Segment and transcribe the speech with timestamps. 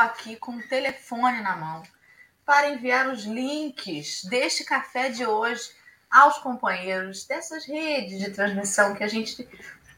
[0.00, 1.82] aqui com o telefone na mão
[2.44, 5.70] para enviar os links deste café de hoje
[6.10, 9.48] aos companheiros dessas redes de transmissão que a gente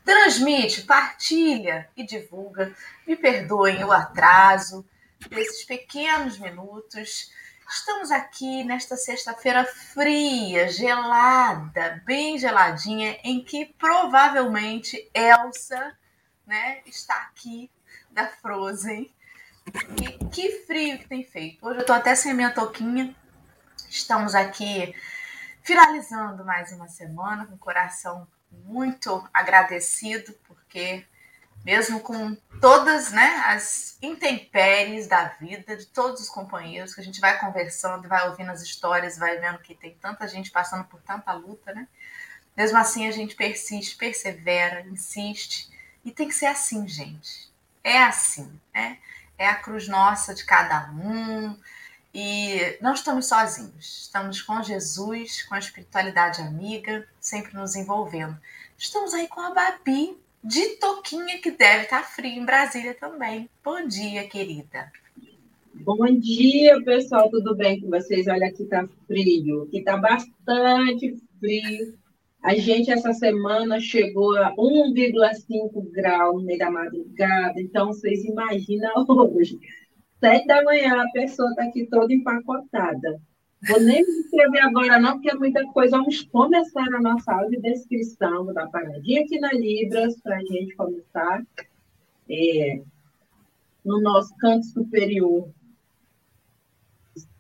[0.05, 2.75] transmite, partilha e divulga.
[3.07, 4.85] Me perdoem o atraso
[5.31, 7.33] desses pequenos minutos.
[7.69, 15.97] Estamos aqui nesta sexta-feira fria, gelada, bem geladinha, em que provavelmente Elsa
[16.47, 17.71] né, está aqui
[18.11, 19.11] da Frozen.
[20.01, 21.65] E que frio que tem feito.
[21.67, 23.15] Hoje eu tô até sem minha touquinha.
[23.89, 24.95] Estamos aqui
[25.63, 31.07] finalizando mais uma semana com o coração muito agradecido, porque
[31.65, 37.21] mesmo com todas né, as intempéries da vida de todos os companheiros, que a gente
[37.21, 41.33] vai conversando, vai ouvindo as histórias, vai vendo que tem tanta gente passando por tanta
[41.33, 41.87] luta, né?
[42.57, 45.71] Mesmo assim, a gente persiste, persevera, insiste
[46.05, 47.51] e tem que ser assim, gente.
[47.83, 48.99] É assim, né?
[49.39, 51.57] É a cruz nossa de cada um.
[52.15, 54.03] E não estamos sozinhos.
[54.03, 58.37] Estamos com Jesus, com a espiritualidade amiga, sempre nos envolvendo.
[58.77, 63.49] Estamos aí com a Babi de Toquinha, que deve estar frio em Brasília também.
[63.65, 64.93] Bom dia, querida.
[65.73, 67.31] Bom dia, pessoal.
[67.31, 68.27] Tudo bem com vocês?
[68.27, 69.63] Olha, aqui tá frio.
[69.63, 72.02] Aqui tá bastante frio.
[72.43, 77.61] A gente, essa semana, chegou a 1,5 grau no meio da madrugada.
[77.61, 79.59] Então, vocês imaginam hoje.
[80.19, 83.21] Sete da manhã, a pessoa está aqui toda empacotada.
[83.69, 85.97] Vou nem me agora, não, porque é muita coisa.
[85.97, 88.45] Vamos começar a nossa audiodescrição.
[88.45, 91.45] Vou dar paradinha aqui na Libras para a gente começar.
[92.29, 92.83] É,
[93.85, 95.49] no nosso canto superior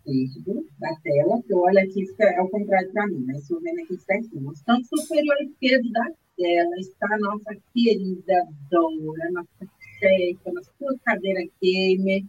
[0.06, 3.96] esquerdo da tela, que olha aqui, fica ao contrário para mim, mas estou vendo aqui
[3.98, 4.42] certinho.
[4.42, 10.98] No canto superior esquerdo da tela está a nossa querida Dora, nossa chefe, na sua
[11.04, 12.24] cadeira gamer.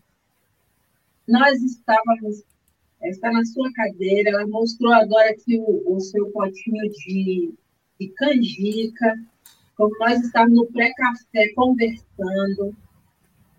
[1.27, 2.43] Nós estávamos,
[3.01, 7.53] está na sua cadeira, ela mostrou agora aqui o, o seu potinho de,
[7.99, 9.15] de canjica,
[9.75, 12.75] como nós estávamos no pré-café conversando,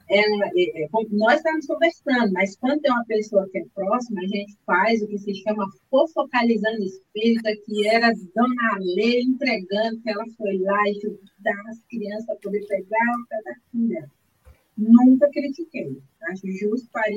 [0.09, 4.27] ela, é, é, nós estamos conversando, mas quando tem uma pessoa que é próxima, a
[4.27, 10.25] gente faz o que se chama fofocalizando espírita, que era Dona Lê entregando, que ela
[10.37, 14.11] foi lá ajudar as crianças a poder pegar o pedacinho dela.
[14.77, 15.99] Nunca critiquei,
[16.31, 17.11] acho justo para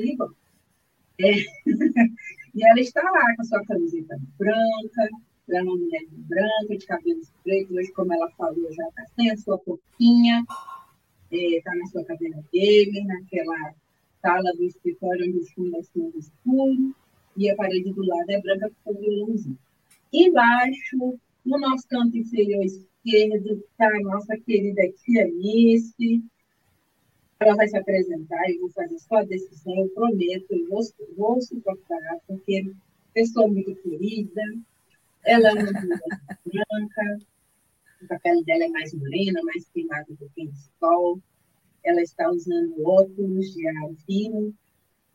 [1.20, 1.32] É.
[2.54, 5.08] e ela está lá com a sua camiseta branca,
[5.48, 9.30] ela é uma mulher branca, de cabelos pretos, hoje, como ela falou, já está sem
[9.30, 10.42] a sua pouquinha
[11.30, 13.74] está é, na sua cadeira gamer, naquela
[14.22, 16.94] sala do escritório onde os fundos são escuros,
[17.36, 19.58] e a parede do lado é branca com violãozinho.
[20.12, 26.22] Embaixo, no nosso canto inferior esquerdo, está a nossa querida tia Alice.
[27.40, 30.82] Ela vai se apresentar, eu vou fazer só a decisão, eu prometo, eu vou,
[31.16, 32.72] vou suportar, porque
[33.14, 34.42] pessoa muito querida,
[35.24, 36.00] ela é uma mulher
[36.44, 37.18] branca,
[38.10, 41.20] a pele dela é mais morena, mais queimada do que o sol.
[41.84, 44.54] Ela está usando óculos de ar fino,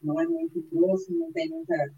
[0.02, 1.92] não é muito grosso, não tem muita,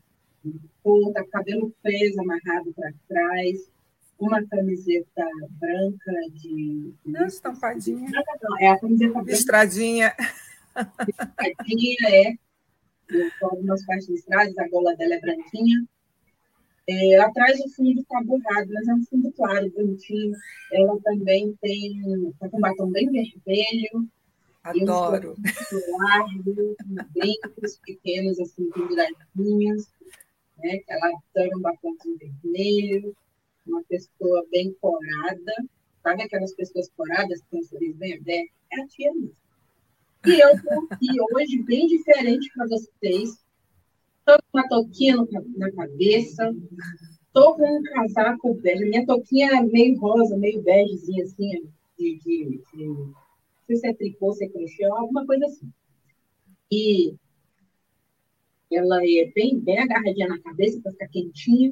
[1.13, 3.71] tá cabelo preso, amarrado para trás,
[4.19, 5.25] uma camiseta
[5.59, 6.93] branca de.
[7.05, 8.09] Não, estampadinha.
[8.09, 9.31] Não, é a camiseta branca.
[9.31, 10.15] Listradinha.
[11.07, 12.33] Listradinha, é.
[13.41, 15.85] Algumas partes listradas, a gola dela é branquinha.
[16.87, 20.35] É, atrás do fundo está borrado, mas é um fundo claro, bonitinho.
[20.71, 24.07] Ela também tem está com batom bem vermelho.
[24.63, 25.35] Adoro.
[25.99, 26.75] Largo,
[27.11, 29.87] brincos pequenos, assim, penduradinhos.
[30.57, 30.81] Né?
[30.87, 33.15] Ela adora um batomzinho vermelho.
[33.65, 35.53] Uma pessoa bem corada.
[36.03, 38.51] Sabe aquelas pessoas coradas que têm um sorriso bem aberto?
[38.71, 39.35] É a tia mesmo.
[40.25, 43.44] E eu estou aqui hoje bem diferente para vocês
[44.27, 45.17] Estou com uma touquinha
[45.55, 46.51] na cabeça,
[47.27, 48.85] estou com um casaco bege.
[48.85, 53.13] Minha touquinha é meio rosa, meio begezinha, assim, de, de, de, não
[53.67, 55.71] sei se é tricô, se é crochê, alguma coisa assim.
[56.71, 57.13] E
[58.71, 61.71] ela é bem, bem agarradinha na cabeça para ficar quentinha.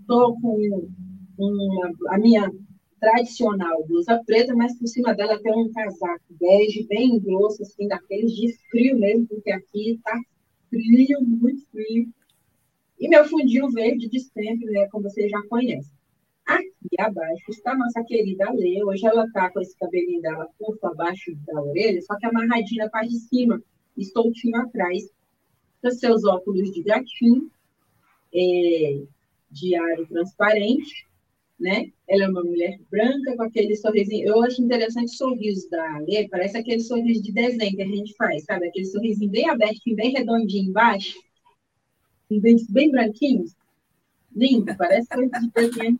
[0.00, 0.88] Estou com
[1.36, 2.50] uma, a minha
[2.98, 8.32] tradicional blusa preta, mas por cima dela tem um casaco bege, bem grosso, assim, daqueles
[8.32, 10.18] de frio mesmo, porque aqui está
[10.68, 12.08] frio, muito frio.
[12.98, 15.92] E meu fundinho verde de sempre, né, como vocês já conhecem.
[16.46, 18.82] Aqui abaixo está a nossa querida Lê.
[18.84, 22.90] Hoje ela está com esse cabelinho dela curto abaixo da orelha, só que amarradinha na
[22.90, 23.62] parte de cima,
[23.96, 25.10] estoutinho atrás.
[25.82, 27.50] Com seus óculos de gatinho,
[28.32, 29.02] é,
[29.50, 31.05] de aro transparente.
[31.58, 31.90] Né?
[32.06, 34.28] Ela é uma mulher branca com aquele sorrisinho.
[34.28, 38.14] Eu acho interessante o sorriso da Lê, parece aquele sorriso de desenho que a gente
[38.14, 38.66] faz, sabe?
[38.68, 41.18] Aquele sorrisinho bem aberto, bem redondinho embaixo,
[42.30, 43.54] um dentes bem branquinhos.
[44.34, 45.98] Lindo, parece coisa de desenho.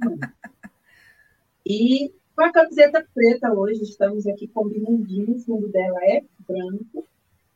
[1.64, 7.06] E com a camiseta preta hoje, estamos aqui combinandinho, o fundo dela é branco.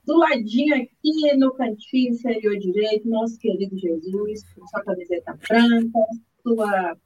[0.06, 5.99] Do ladinho aqui, no cantinho inferior direito, nosso querido Jesus, com sua camiseta branca,
[6.43, 6.97] sua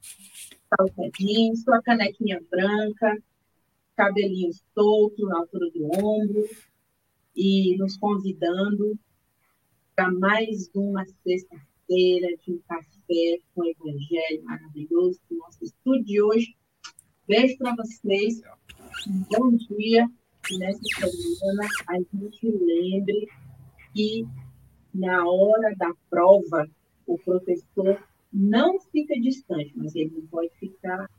[0.77, 3.17] calçadinho, sua canequinha branca,
[3.95, 6.47] cabelinho solto na altura do ombro,
[7.35, 8.97] e nos convidando
[9.95, 16.21] para mais uma sexta-feira de um café com o Evangelho maravilhoso do nosso estúdio de
[16.21, 16.55] hoje.
[17.27, 18.41] Beijo para vocês,
[19.07, 20.09] um bom dia.
[20.59, 23.27] Nessa semana a gente lembre
[23.93, 24.25] que
[24.93, 26.69] na hora da prova
[27.05, 27.99] o professor
[28.35, 31.09] não fica distante, mas ele não pode ficar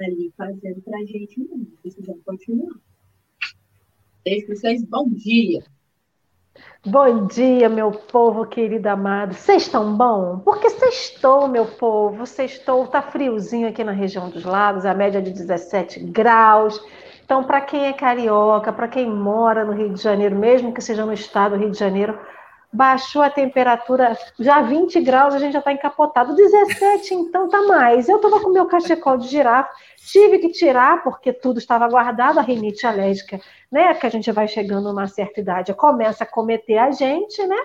[0.00, 1.64] ali fazendo para a gente, não.
[1.80, 2.74] Precisamos continuar.
[4.22, 5.64] Beijo para vocês, bom dia.
[6.84, 9.32] Bom dia, meu povo querido amado.
[9.32, 10.40] Vocês estão bom?
[10.40, 12.26] Porque sextou, meu povo.
[12.26, 16.80] Sextou, tá friozinho aqui na região dos lagos, a média de 17 graus.
[17.24, 21.06] Então, para quem é carioca, para quem mora no Rio de Janeiro, mesmo que seja
[21.06, 22.18] no estado do Rio de Janeiro,
[22.72, 26.34] baixou a temperatura, já 20 graus, a gente já está encapotado.
[26.34, 28.08] 17, então tá mais.
[28.08, 32.42] Eu estava com meu cachecol de girafa, tive que tirar, porque tudo estava guardado, a
[32.42, 33.94] rinite alérgica, né?
[33.94, 37.56] Que a gente vai chegando numa certa idade, começa a cometer a gente, né?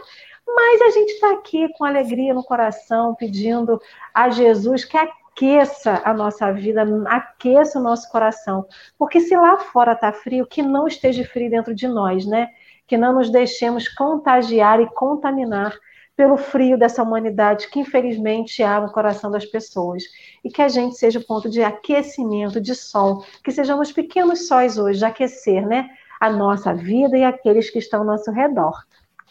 [0.48, 3.82] Mas a gente está aqui com alegria no coração, pedindo
[4.14, 8.66] a Jesus que aqueça a nossa vida, aqueça o nosso coração.
[8.98, 12.50] Porque se lá fora está frio, que não esteja frio dentro de nós, né?
[12.94, 15.76] Que não nos deixemos contagiar e contaminar
[16.16, 20.04] pelo frio dessa humanidade que infelizmente há no coração das pessoas.
[20.44, 24.78] E que a gente seja o ponto de aquecimento, de sol, que sejamos pequenos sóis
[24.78, 28.84] hoje, de aquecer né, a nossa vida e aqueles que estão ao nosso redor.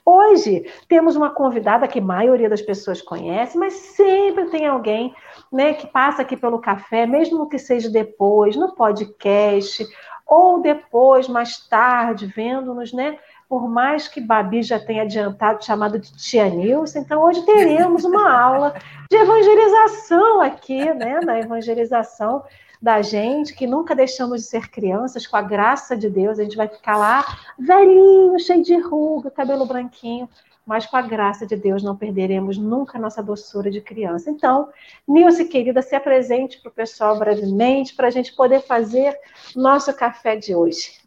[0.04, 5.14] Hoje temos uma convidada que a maioria das pessoas conhece, mas sempre tem alguém
[5.52, 9.86] né, que passa aqui pelo café, mesmo que seja depois, no podcast,
[10.26, 13.18] ou depois, mais tarde, vendo-nos, né?
[13.52, 18.32] Por mais que Babi já tenha adiantado, chamado de Tia Nilce, então hoje teremos uma
[18.32, 18.74] aula
[19.10, 22.42] de evangelização aqui, né, na evangelização
[22.80, 26.56] da gente, que nunca deixamos de ser crianças, com a graça de Deus, a gente
[26.56, 27.26] vai ficar lá
[27.58, 30.26] velhinho, cheio de ruga, cabelo branquinho,
[30.64, 34.30] mas com a graça de Deus não perderemos nunca a nossa doçura de criança.
[34.30, 34.70] Então,
[35.06, 39.14] Nilce, querida, se apresente para o pessoal brevemente, para a gente poder fazer
[39.54, 41.01] nosso café de hoje.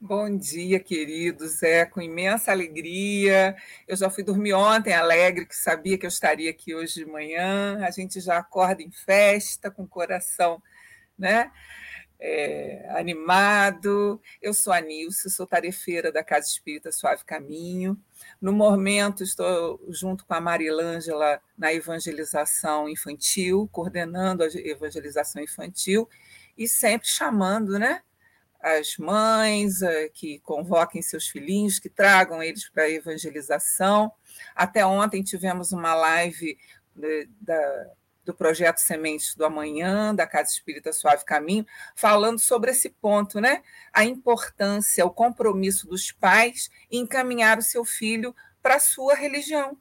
[0.00, 1.62] Bom dia, queridos.
[1.62, 3.56] É com imensa alegria.
[3.86, 7.78] Eu já fui dormir ontem alegre, que sabia que eu estaria aqui hoje de manhã.
[7.84, 10.62] A gente já acorda em festa, com o coração
[11.18, 11.50] né?
[12.18, 14.20] É, animado.
[14.40, 17.98] Eu sou a Nilce, sou tarefeira da Casa Espírita Suave Caminho.
[18.40, 26.08] No momento, estou junto com a Marilângela na evangelização infantil, coordenando a evangelização infantil
[26.56, 28.02] e sempre chamando, né?
[28.60, 34.12] As mães eh, que convoquem seus filhinhos, que tragam eles para a evangelização.
[34.54, 36.58] Até ontem tivemos uma live
[37.40, 37.86] da,
[38.26, 43.62] do projeto Sementes do Amanhã, da Casa Espírita Suave Caminho, falando sobre esse ponto, né?
[43.92, 49.78] A importância, o compromisso dos pais em encaminhar o seu filho para a sua religião,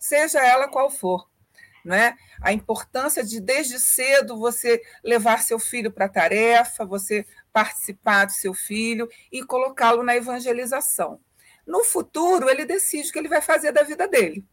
[0.00, 1.28] seja ela qual for.
[1.84, 2.16] Né?
[2.40, 8.32] A importância de, desde cedo, você levar seu filho para a tarefa, você participar do
[8.32, 11.20] seu filho e colocá-lo na evangelização.
[11.64, 14.44] No futuro, ele decide o que ele vai fazer da vida dele.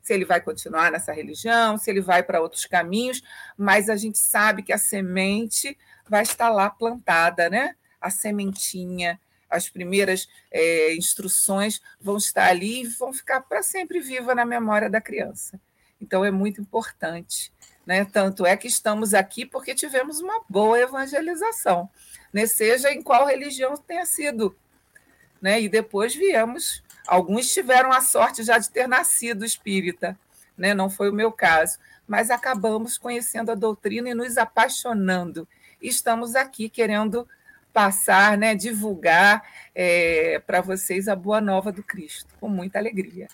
[0.00, 3.22] Se ele vai continuar nessa religião, se ele vai para outros caminhos,
[3.58, 5.76] mas a gente sabe que a semente
[6.08, 7.74] vai estar lá plantada, né?
[8.00, 9.20] A sementinha,
[9.50, 14.88] as primeiras é, instruções vão estar ali e vão ficar para sempre viva na memória
[14.88, 15.60] da criança.
[16.00, 17.52] Então é muito importante.
[17.84, 18.04] Né?
[18.04, 21.90] Tanto é que estamos aqui porque tivemos uma boa evangelização
[22.34, 22.46] né?
[22.46, 24.54] seja em qual religião tenha sido.
[25.40, 25.62] Né?
[25.62, 26.82] E depois viemos.
[27.06, 30.18] Alguns tiveram a sorte já de ter nascido espírita,
[30.58, 30.74] né?
[30.74, 35.46] não foi o meu caso, mas acabamos conhecendo a doutrina e nos apaixonando.
[35.80, 37.28] E estamos aqui querendo
[37.72, 39.42] passar, né, divulgar
[39.74, 43.26] é, para vocês a boa nova do Cristo, com muita alegria.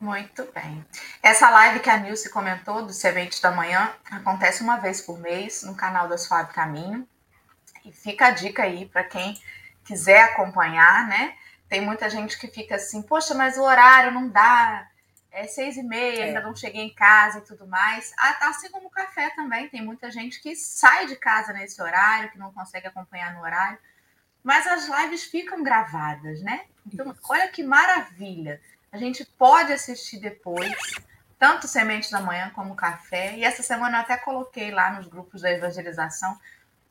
[0.00, 0.84] Muito bem.
[1.22, 5.62] Essa live que a Nilce comentou dos Sementes da Manhã acontece uma vez por mês
[5.62, 7.06] no canal da Suave Caminho.
[7.84, 9.40] E fica a dica aí para quem
[9.84, 11.34] quiser acompanhar, né?
[11.68, 14.88] Tem muita gente que fica assim, poxa, mas o horário não dá.
[15.30, 16.22] é seis e meia, é.
[16.24, 18.12] ainda não cheguei em casa e tudo mais.
[18.40, 22.38] Assim como o café também, tem muita gente que sai de casa nesse horário, que
[22.38, 23.78] não consegue acompanhar no horário.
[24.42, 26.64] Mas as lives ficam gravadas, né?
[26.86, 28.60] Então, olha que maravilha.
[28.90, 30.74] A gente pode assistir depois,
[31.38, 33.36] tanto Sementes da Manhã como Café.
[33.36, 36.36] E essa semana eu até coloquei lá nos grupos da evangelização.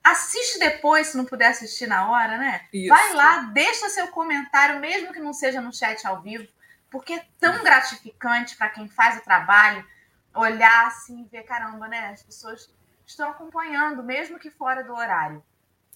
[0.04, 2.62] Assiste depois, se não puder assistir na hora, né?
[2.74, 2.90] Isso.
[2.90, 6.48] Vai lá, deixa seu comentário, mesmo que não seja no chat ao vivo
[6.90, 9.86] porque é tão gratificante para quem faz o trabalho
[10.34, 12.10] olhar assim e ver, caramba, né?
[12.10, 12.70] As pessoas
[13.06, 15.44] estão acompanhando, mesmo que fora do horário.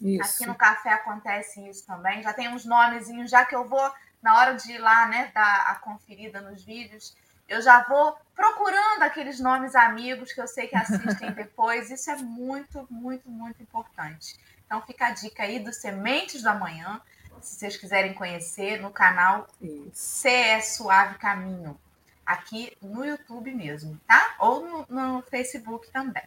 [0.02, 0.44] Isso.
[0.44, 2.22] Aqui no café acontece isso também.
[2.22, 3.92] Já tem uns nomezinhos, já que eu vou,
[4.22, 7.16] na hora de ir lá, né, dar a conferida nos vídeos,
[7.54, 11.90] eu já vou procurando aqueles nomes amigos que eu sei que assistem depois.
[11.90, 14.38] Isso é muito, muito, muito importante.
[14.66, 17.02] Então fica a dica aí dos Sementes da Manhã
[17.44, 19.48] se vocês quiserem conhecer, no canal
[19.92, 21.78] CE Suave Caminho,
[22.26, 24.36] aqui no YouTube mesmo, tá?
[24.40, 26.24] Ou no, no Facebook também.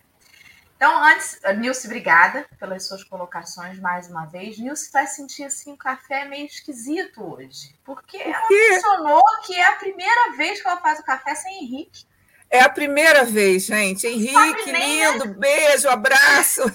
[0.77, 4.59] Então, antes, Nilce, obrigada pelas suas colocações mais uma vez.
[4.59, 9.77] Nilce vai sentir assim um café meio esquisito hoje, porque ela mencionou que é a
[9.77, 12.05] primeira vez que ela faz o café sem Henrique.
[12.51, 14.07] É a primeira vez, gente.
[14.07, 16.63] Henrique, lindo, beijo, abraço.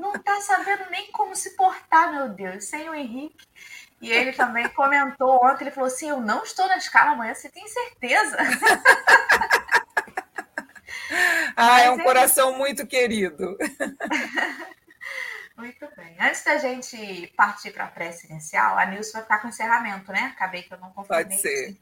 [0.00, 3.46] não tá sabendo nem como se portar, meu Deus, sem o Henrique.
[4.00, 7.48] E ele também comentou ontem, ele falou assim, eu não estou na escala amanhã, você
[7.48, 8.36] tem certeza?
[11.56, 13.56] ah, é um é coração muito querido.
[15.56, 16.14] Muito bem.
[16.20, 20.30] Antes da gente partir para a prece inicial, a Nilson vai ficar com encerramento, né?
[20.36, 21.24] Acabei que eu não confirmei.
[21.24, 21.74] Pode ser.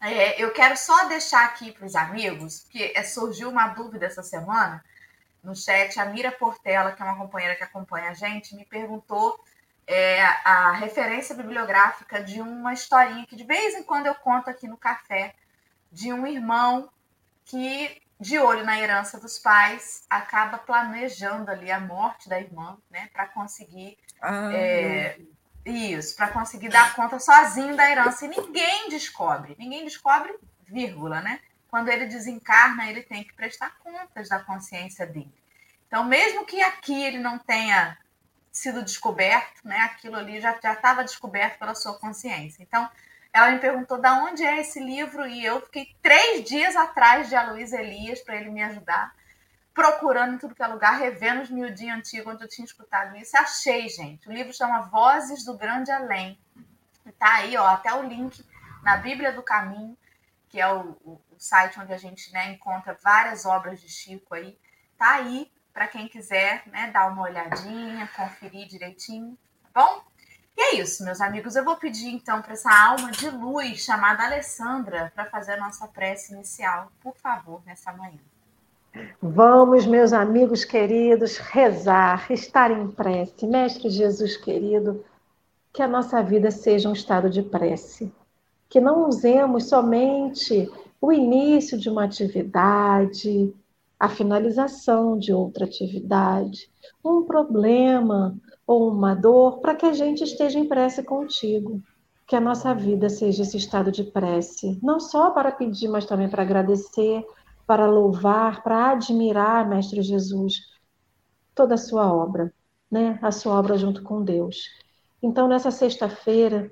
[0.00, 4.24] É, eu quero só deixar aqui para os amigos, que é, surgiu uma dúvida essa
[4.24, 4.84] semana,
[5.42, 9.38] no chat, a Mira Portela, que é uma companheira que acompanha a gente, me perguntou
[9.86, 14.68] é, a referência bibliográfica de uma historinha que de vez em quando eu conto aqui
[14.68, 15.34] no café,
[15.90, 16.90] de um irmão
[17.44, 23.08] que, de olho na herança dos pais, acaba planejando ali a morte da irmã, né,
[23.12, 23.96] para conseguir.
[24.20, 25.18] Ah, é,
[25.64, 28.24] isso, para conseguir dar conta sozinho da herança.
[28.24, 30.34] E ninguém descobre, ninguém descobre,
[30.66, 31.40] vírgula, né?
[31.68, 35.32] quando ele desencarna, ele tem que prestar contas da consciência dele.
[35.86, 37.96] Então, mesmo que aqui ele não tenha
[38.50, 42.62] sido descoberto, né, aquilo ali já estava descoberto pela sua consciência.
[42.62, 42.88] Então,
[43.38, 47.36] ela me perguntou de onde é esse livro e eu fiquei três dias atrás de
[47.36, 49.14] Aloysio Elias para ele me ajudar,
[49.72, 53.36] procurando em tudo que é lugar, revendo os miudinhos antigos onde eu tinha escutado isso.
[53.36, 54.28] Achei, gente.
[54.28, 56.36] O livro chama Vozes do Grande Além.
[57.06, 58.44] Está aí, ó, até o link
[58.82, 59.96] na Bíblia do Caminho,
[60.48, 64.58] que é o, o site onde a gente né, encontra várias obras de Chico aí.
[64.98, 70.02] Tá aí para quem quiser né, dar uma olhadinha, conferir direitinho, tá bom?
[70.58, 71.54] E é isso, meus amigos.
[71.54, 75.86] Eu vou pedir então para essa alma de luz chamada Alessandra para fazer a nossa
[75.86, 78.18] prece inicial, por favor, nessa manhã.
[79.22, 83.46] Vamos, meus amigos queridos, rezar, estar em prece.
[83.46, 85.04] Mestre Jesus querido,
[85.72, 88.12] que a nossa vida seja um estado de prece.
[88.68, 90.68] Que não usemos somente
[91.00, 93.54] o início de uma atividade,
[93.96, 96.68] a finalização de outra atividade,
[97.04, 98.36] um problema
[98.68, 101.82] ou uma dor, para que a gente esteja em prece contigo.
[102.26, 106.28] Que a nossa vida seja esse estado de prece, não só para pedir, mas também
[106.28, 107.24] para agradecer,
[107.66, 110.56] para louvar, para admirar, Mestre Jesus,
[111.54, 112.52] toda a sua obra,
[112.90, 113.18] né?
[113.22, 114.64] A sua obra junto com Deus.
[115.22, 116.70] Então, nessa sexta-feira,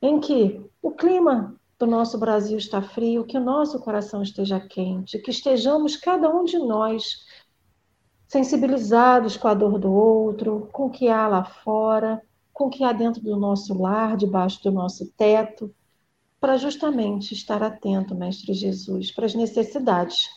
[0.00, 5.18] em que o clima do nosso Brasil está frio, que o nosso coração esteja quente,
[5.18, 7.26] que estejamos cada um de nós
[8.26, 12.84] sensibilizados com a dor do outro, com o que há lá fora, com o que
[12.84, 15.74] há dentro do nosso lar, debaixo do nosso teto,
[16.40, 20.28] para justamente estar atento, Mestre Jesus, para as necessidades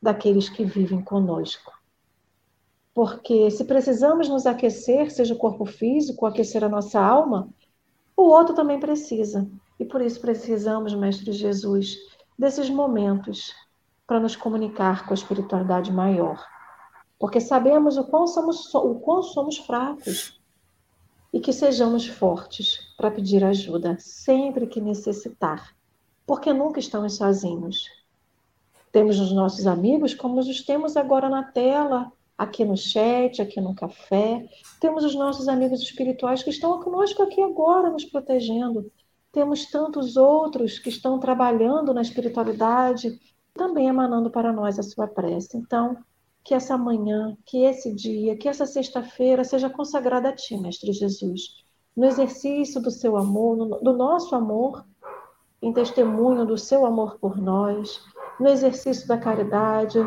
[0.00, 1.72] daqueles que vivem conosco.
[2.94, 7.48] Porque se precisamos nos aquecer, seja o corpo físico, aquecer a nossa alma,
[8.16, 9.48] o outro também precisa.
[9.78, 11.96] E por isso precisamos, Mestre Jesus,
[12.38, 13.54] desses momentos
[14.06, 16.44] para nos comunicar com a espiritualidade maior.
[17.18, 20.40] Porque sabemos o quão somos, o quão somos fracos
[21.32, 25.74] e que sejamos fortes para pedir ajuda sempre que necessitar,
[26.26, 27.84] porque nunca estamos sozinhos.
[28.90, 33.74] Temos os nossos amigos, como os temos agora na tela, aqui no chat, aqui no
[33.74, 34.48] café.
[34.80, 38.90] Temos os nossos amigos espirituais que estão conosco aqui agora, nos protegendo.
[39.30, 43.20] Temos tantos outros que estão trabalhando na espiritualidade,
[43.52, 45.56] também emanando para nós a sua prece.
[45.56, 45.98] Então,
[46.44, 51.64] que essa manhã, que esse dia, que essa sexta-feira seja consagrada a Ti, Mestre Jesus,
[51.96, 54.84] no exercício do seu amor, no, do nosso amor,
[55.60, 58.00] em testemunho do seu amor por nós,
[58.38, 59.98] no exercício da caridade,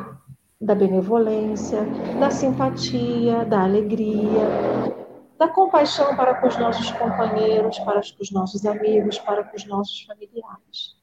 [0.59, 1.81] da benevolência,
[2.19, 4.47] da simpatia, da alegria,
[5.37, 9.65] da compaixão para com os nossos companheiros, para com os nossos amigos, para com os
[9.65, 10.95] nossos familiares.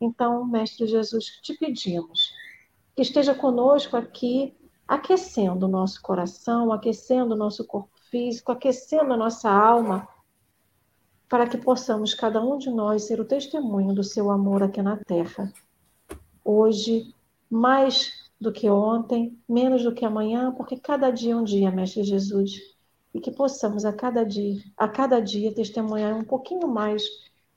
[0.00, 2.30] Então, Mestre Jesus, te pedimos
[2.94, 4.54] que esteja conosco aqui,
[4.86, 10.08] aquecendo o nosso coração, aquecendo o nosso corpo físico, aquecendo a nossa alma,
[11.28, 14.96] para que possamos, cada um de nós, ser o testemunho do seu amor aqui na
[14.96, 15.52] terra.
[16.44, 17.12] Hoje,
[17.50, 22.04] mais do que ontem, menos do que amanhã, porque cada dia é um dia, Mestre
[22.04, 22.52] Jesus.
[23.12, 27.02] E que possamos a cada dia, a cada dia testemunhar um pouquinho mais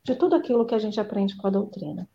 [0.04, 2.10] de tudo aquilo que a gente aprende com a doutrina.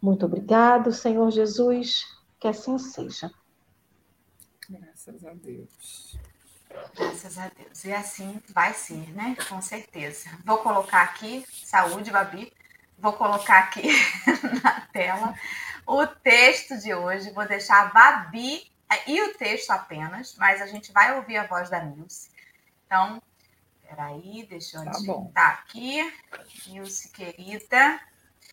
[0.00, 2.04] Muito obrigado, Senhor Jesus,
[2.38, 3.30] que assim seja.
[5.06, 6.18] Graças a Deus.
[6.94, 7.84] Graças a Deus.
[7.84, 9.34] E assim vai ser, né?
[9.48, 10.28] Com certeza.
[10.44, 12.52] Vou colocar aqui, saúde, Babi.
[12.98, 13.88] Vou colocar aqui
[14.62, 15.34] na tela
[15.86, 17.30] o texto de hoje.
[17.30, 18.70] Vou deixar a Babi
[19.06, 22.28] e o texto apenas, mas a gente vai ouvir a voz da Nilce.
[22.84, 23.22] Então,
[23.88, 26.12] peraí, deixa eu tá tá aqui.
[26.66, 27.98] Nilce, querida.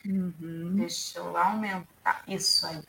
[0.05, 0.75] Uhum.
[0.77, 2.23] Deixa eu aumentar.
[2.25, 2.81] Isso aí.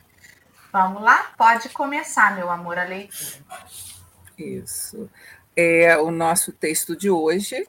[0.71, 1.33] Vamos lá?
[1.37, 3.43] Pode começar, meu amor, a leitura.
[4.37, 5.09] Isso.
[5.55, 7.67] É o nosso texto de hoje.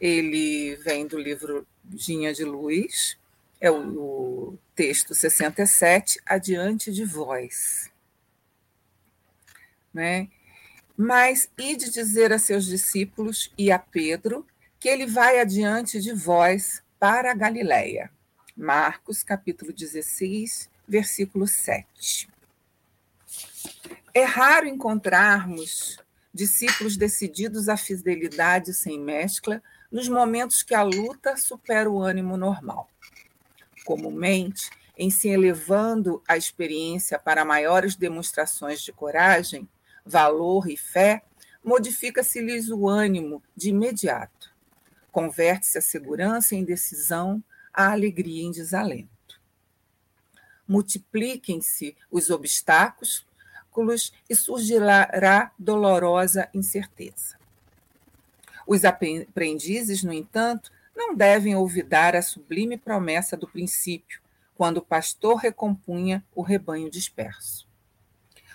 [0.00, 3.18] Ele vem do livro Ginha de Luz,
[3.60, 7.90] é o, o texto 67, Adiante de Vós.
[9.92, 10.28] Né?
[10.96, 14.46] Mas e de dizer a seus discípulos e a Pedro
[14.78, 18.10] que ele vai adiante de vós para a Galiléia.
[18.56, 22.28] Marcos, capítulo 16, versículo 7.
[24.12, 25.96] É raro encontrarmos
[26.34, 32.90] discípulos decididos à fidelidade sem mescla nos momentos que a luta supera o ânimo normal
[33.90, 39.68] comumente, em se elevando a experiência para maiores demonstrações de coragem,
[40.04, 41.22] valor e fé,
[41.64, 44.54] modifica-se-lhes o ânimo de imediato.
[45.10, 49.19] Converte-se a segurança em decisão, a alegria em desalento.
[50.70, 53.26] Multipliquem-se os obstáculos
[54.28, 57.36] e surgirá dolorosa incerteza.
[58.64, 64.20] Os aprendizes, no entanto, não devem olvidar a sublime promessa do princípio,
[64.54, 67.66] quando o pastor recompunha o rebanho disperso.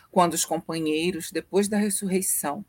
[0.09, 2.63] Quando os companheiros, depois da ressurreição,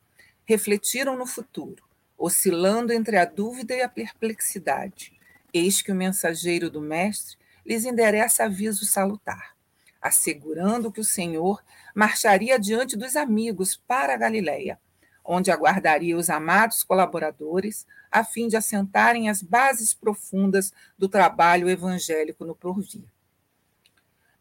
[0.45, 1.85] refletiram no futuro,
[2.19, 5.13] oscilando entre a dúvida e a perplexidade,
[5.55, 9.57] eis que o mensageiro do Mestre lhes endereça aviso salutar,
[10.01, 11.63] assegurando que o Senhor
[11.95, 14.79] marcharia diante dos amigos para a Galiléia,
[15.25, 22.45] onde aguardaria os amados colaboradores, a fim de assentarem as bases profundas do trabalho evangélico
[22.45, 23.05] no porvir.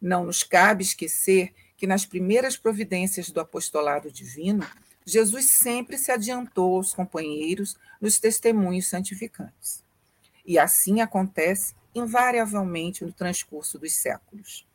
[0.00, 4.64] Não nos cabe esquecer que nas primeiras providências do apostolado divino,
[5.04, 9.84] Jesus sempre se adiantou aos companheiros nos testemunhos santificantes.
[10.44, 14.66] E assim acontece invariavelmente no transcurso dos séculos.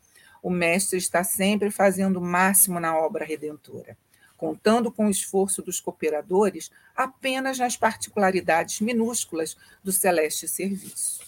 [0.42, 3.98] O Mestre está sempre fazendo o máximo na obra redentora
[4.42, 11.22] contando com o esforço dos cooperadores apenas nas particularidades minúsculas do celeste serviço.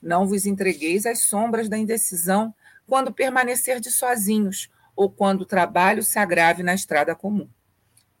[0.00, 2.54] Não vos entregueis às sombras da indecisão
[2.86, 7.48] quando permanecerdes sozinhos ou quando o trabalho se agrave na estrada comum.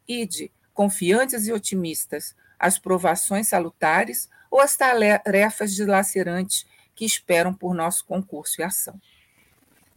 [0.08, 8.04] Ide, confiantes e otimistas, as provações salutares ou as tarefas dilacerantes que esperam por nosso
[8.06, 9.00] concurso e ação.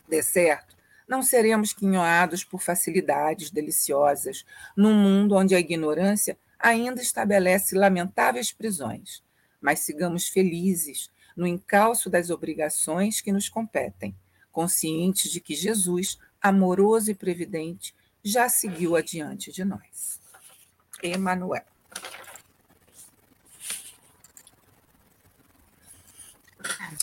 [0.08, 0.76] De certo,
[1.08, 9.24] não seremos quinhoados por facilidades deliciosas, num mundo onde a ignorância ainda estabelece lamentáveis prisões,
[9.60, 14.14] mas sigamos felizes no encalço das obrigações que nos competem,
[14.52, 20.20] conscientes de que Jesus, amoroso e previdente, já seguiu adiante de nós.
[21.02, 21.64] Emanuel.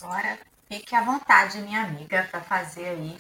[0.01, 3.19] Agora fique à vontade, minha amiga, para fazer aí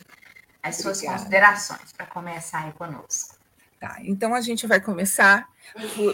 [0.62, 1.18] as suas Obrigada.
[1.18, 3.36] considerações para começar aí conosco.
[3.78, 5.48] Tá, então a gente vai começar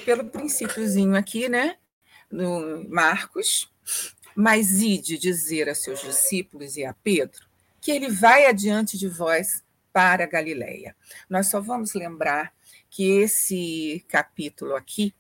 [0.05, 1.77] pelo princípiozinho aqui, né?
[2.31, 3.73] No Marcos,
[4.35, 7.47] mas ide dizer a seus discípulos e a Pedro
[7.83, 9.63] que ele vai adiante de vós
[9.93, 10.95] para a Galileia.
[11.29, 12.53] Nós só vamos lembrar
[12.89, 15.13] que esse capítulo aqui,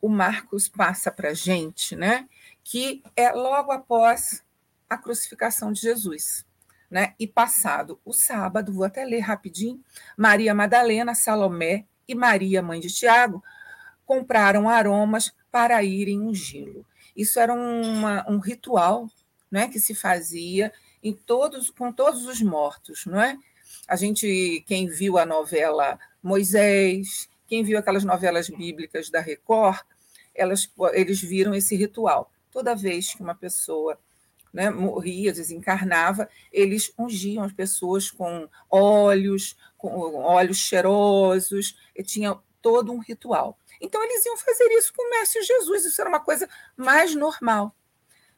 [0.00, 2.26] o Marcos passa para a gente, né?
[2.64, 4.42] Que é logo após
[4.90, 6.44] a crucificação de Jesus
[6.90, 7.14] né?
[7.18, 9.80] E passado o sábado, vou até ler rapidinho,
[10.16, 13.42] Maria Madalena, Salomé e Maria, mãe de Tiago,
[14.04, 16.84] compraram aromas para irem ungí-lo.
[17.14, 19.08] Isso era uma, um ritual
[19.50, 20.72] né, que se fazia
[21.02, 23.38] em todos, com todos os mortos, não é?
[23.86, 29.80] A gente, quem viu a novela Moisés, quem viu aquelas novelas bíblicas da Record,
[30.34, 32.30] elas, eles viram esse ritual.
[32.50, 33.98] Toda vez que uma pessoa
[34.52, 42.92] né, morria, desencarnava, eles ungiam as pessoas com óleos, com óleos cheirosos, e tinha todo
[42.92, 43.58] um ritual.
[43.80, 47.74] Então eles iam fazer isso com o Mestre Jesus, isso era uma coisa mais normal,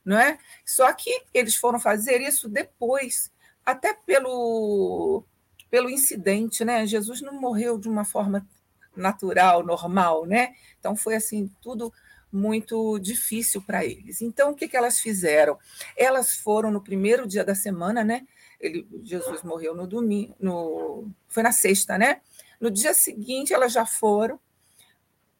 [0.05, 0.38] não é?
[0.64, 3.33] Só que eles foram fazer isso depois,
[3.64, 5.25] até pelo
[5.70, 6.87] pelo incidente, né?
[6.87, 8.46] Jesus não morreu de uma forma
[8.94, 10.53] natural, normal, né?
[10.79, 11.90] Então foi assim tudo
[12.33, 14.23] muito difícil para eles.
[14.23, 15.59] Então, o que, que elas fizeram?
[15.97, 18.27] Elas foram no primeiro dia da semana, né?
[18.59, 22.21] Ele, Jesus morreu no domingo, no, foi na sexta, né?
[22.61, 24.40] No dia seguinte, elas já foram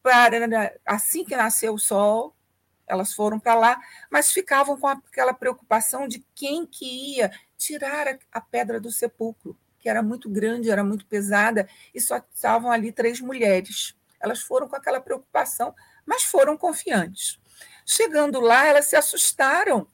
[0.03, 2.35] para assim que nasceu o sol,
[2.85, 3.79] elas foram para lá,
[4.11, 9.87] mas ficavam com aquela preocupação de quem que ia tirar a, pedra do sepulcro, que
[9.87, 13.95] era muito grande, era muito pesada, e só estavam ali três mulheres.
[14.19, 15.73] Elas foram com aquela preocupação
[16.05, 17.39] mas foram confiantes.
[17.85, 19.87] Chegando lá, elas se assustaram,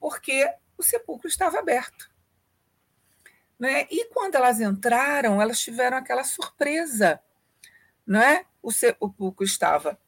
[0.00, 2.10] porque o sepulcro estava aberto.
[3.58, 3.86] Né?
[3.90, 7.20] E quando elas entraram, elas tiveram aquela surpresa.
[8.04, 8.44] Né?
[8.60, 9.98] O sepulcro estava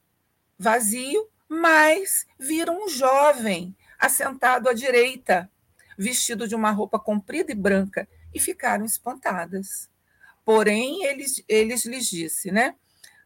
[0.59, 5.50] vazio, mas viram um jovem assentado à direita,
[5.96, 9.88] vestido de uma roupa comprida e branca, e ficaram espantadas.
[10.44, 12.74] Porém, eles, eles lhes disse, né?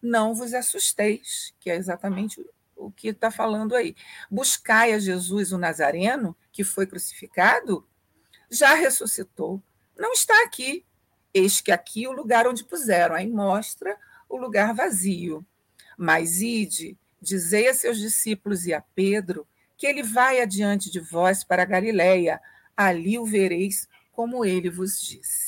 [0.02, 2.44] Não vos assusteis, que é exatamente
[2.76, 3.94] o que está falando aí.
[4.30, 7.86] Buscai a Jesus o Nazareno, que foi crucificado,
[8.50, 9.62] já ressuscitou,
[9.96, 10.84] não está aqui.
[11.34, 13.96] Eis que aqui o lugar onde puseram, aí mostra
[14.28, 15.44] o lugar vazio.
[15.96, 21.44] Mas ide, dizei a seus discípulos e a Pedro que ele vai adiante de vós
[21.44, 22.40] para Galiléia,
[22.76, 25.47] ali o vereis como ele vos disse.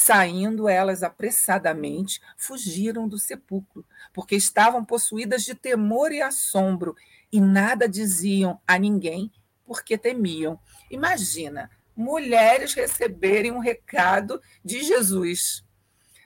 [0.00, 3.84] Saindo elas apressadamente, fugiram do sepulcro,
[4.14, 6.94] porque estavam possuídas de temor e assombro,
[7.32, 9.28] e nada diziam a ninguém,
[9.66, 10.56] porque temiam.
[10.88, 15.64] Imagina, mulheres receberem um recado de Jesus.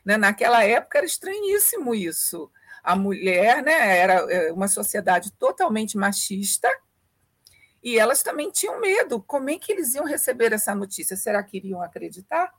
[0.04, 0.18] Né?
[0.18, 2.52] Naquela época era estranhíssimo isso.
[2.84, 6.68] A mulher né, era é, uma sociedade totalmente machista,
[7.82, 9.22] e elas também tinham medo.
[9.22, 11.16] Como é que eles iam receber essa notícia?
[11.16, 12.52] Será que iriam acreditar?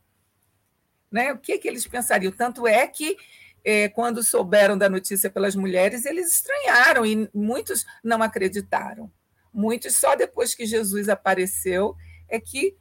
[1.14, 1.32] Né?
[1.32, 2.32] O que, que eles pensariam?
[2.32, 3.16] Tanto é que,
[3.64, 9.12] é, quando souberam da notícia pelas mulheres, eles estranharam e muitos não acreditaram.
[9.54, 11.96] Muitos, só depois que Jesus apareceu,
[12.28, 12.76] é que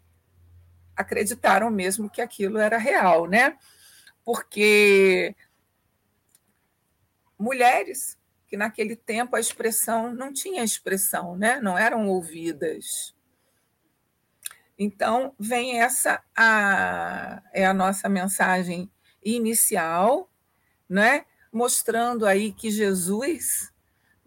[0.97, 3.59] acreditaram mesmo que aquilo era real, né?
[4.25, 5.37] Porque
[7.39, 8.19] mulheres
[8.49, 11.61] que naquele tempo a expressão não tinha expressão, né?
[11.61, 13.15] Não eram ouvidas.
[14.83, 18.91] Então, vem essa a, é a nossa mensagem
[19.25, 20.29] inicial,
[20.89, 21.25] né?
[21.53, 23.73] mostrando aí que Jesus,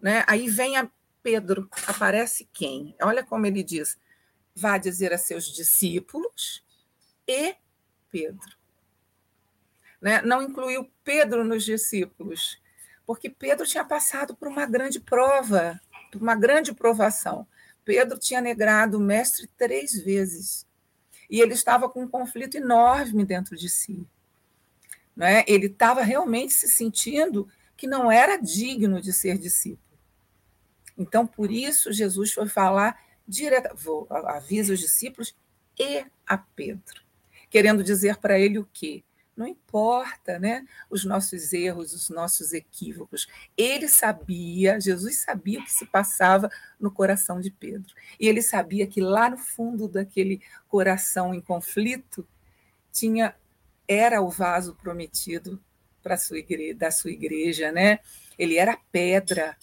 [0.00, 0.24] né?
[0.26, 0.88] aí vem a
[1.22, 2.96] Pedro, aparece quem?
[3.02, 3.98] Olha como ele diz,
[4.54, 6.64] vá dizer a seus discípulos
[7.28, 7.54] e
[8.10, 8.56] Pedro.
[10.00, 10.22] Né?
[10.22, 12.58] Não incluiu Pedro nos discípulos,
[13.04, 15.78] porque Pedro tinha passado por uma grande prova,
[16.10, 17.46] por uma grande provação.
[17.86, 20.66] Pedro tinha negado o mestre três vezes.
[21.30, 24.04] E ele estava com um conflito enorme dentro de si.
[25.14, 25.44] Né?
[25.46, 29.80] Ele estava realmente se sentindo que não era digno de ser discípulo.
[30.98, 33.76] Então, por isso, Jesus foi falar direto,
[34.10, 35.34] avisa os discípulos
[35.78, 37.02] e a Pedro,
[37.48, 39.04] querendo dizer para ele o quê?
[39.36, 40.66] Não importa, né?
[40.88, 43.28] Os nossos erros, os nossos equívocos.
[43.56, 46.48] Ele sabia, Jesus sabia o que se passava
[46.80, 47.94] no coração de Pedro.
[48.18, 52.26] E ele sabia que lá no fundo daquele coração em conflito
[52.90, 53.34] tinha
[53.86, 55.60] era o vaso prometido
[56.02, 57.98] para sua igreja, da sua igreja, né?
[58.38, 59.56] Ele era pedra,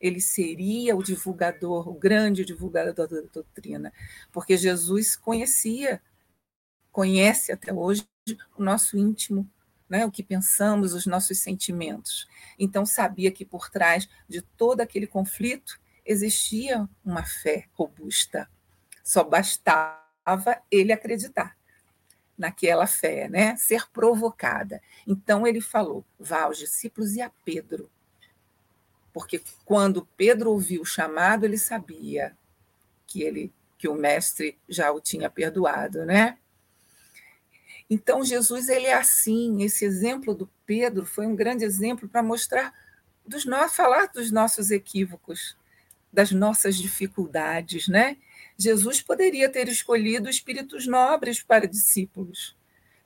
[0.00, 3.92] ele seria o divulgador, o grande divulgador da doutrina,
[4.32, 6.02] porque Jesus conhecia,
[6.90, 8.06] conhece até hoje
[8.56, 9.48] o nosso íntimo,
[9.88, 12.28] né, o que pensamos, os nossos sentimentos.
[12.58, 18.48] Então, sabia que por trás de todo aquele conflito existia uma fé robusta.
[19.02, 21.56] Só bastava ele acreditar
[22.38, 23.56] naquela fé, né?
[23.56, 24.80] ser provocada.
[25.06, 27.90] Então, ele falou: vá aos discípulos e a Pedro.
[29.12, 32.36] Porque quando Pedro ouviu o chamado, ele sabia
[33.06, 36.36] que ele que o mestre já o tinha perdoado, né?
[37.90, 39.64] Então, Jesus ele é assim.
[39.64, 42.72] Esse exemplo do Pedro foi um grande exemplo para mostrar
[43.26, 45.56] dos nossos, falar dos nossos equívocos,
[46.12, 48.16] das nossas dificuldades, né?
[48.56, 52.56] Jesus poderia ter escolhido espíritos nobres para discípulos,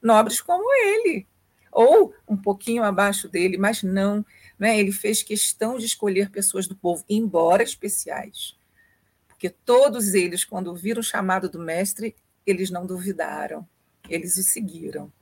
[0.02, 1.26] nobres como ele,
[1.70, 4.24] ou um pouquinho abaixo dele, mas não,
[4.58, 4.78] né?
[4.78, 8.56] Ele fez questão de escolher pessoas do povo, embora especiais,
[9.28, 12.14] porque todos eles, quando viram o chamado do mestre,
[12.46, 13.66] eles não duvidaram,
[14.08, 15.12] eles o seguiram,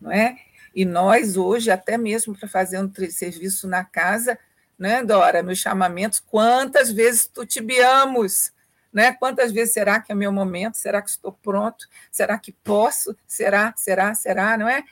[0.00, 0.38] não é?
[0.74, 4.38] E nós hoje, até mesmo para fazer um serviço na casa,
[4.78, 8.52] né, Dora, meus chamamentos, quantas vezes tutibiamos,
[8.92, 9.12] né?
[9.12, 10.76] Quantas vezes será que é meu momento?
[10.76, 11.86] Será que estou pronto?
[12.10, 13.16] Será que posso?
[13.26, 14.84] Será, será, será, não é?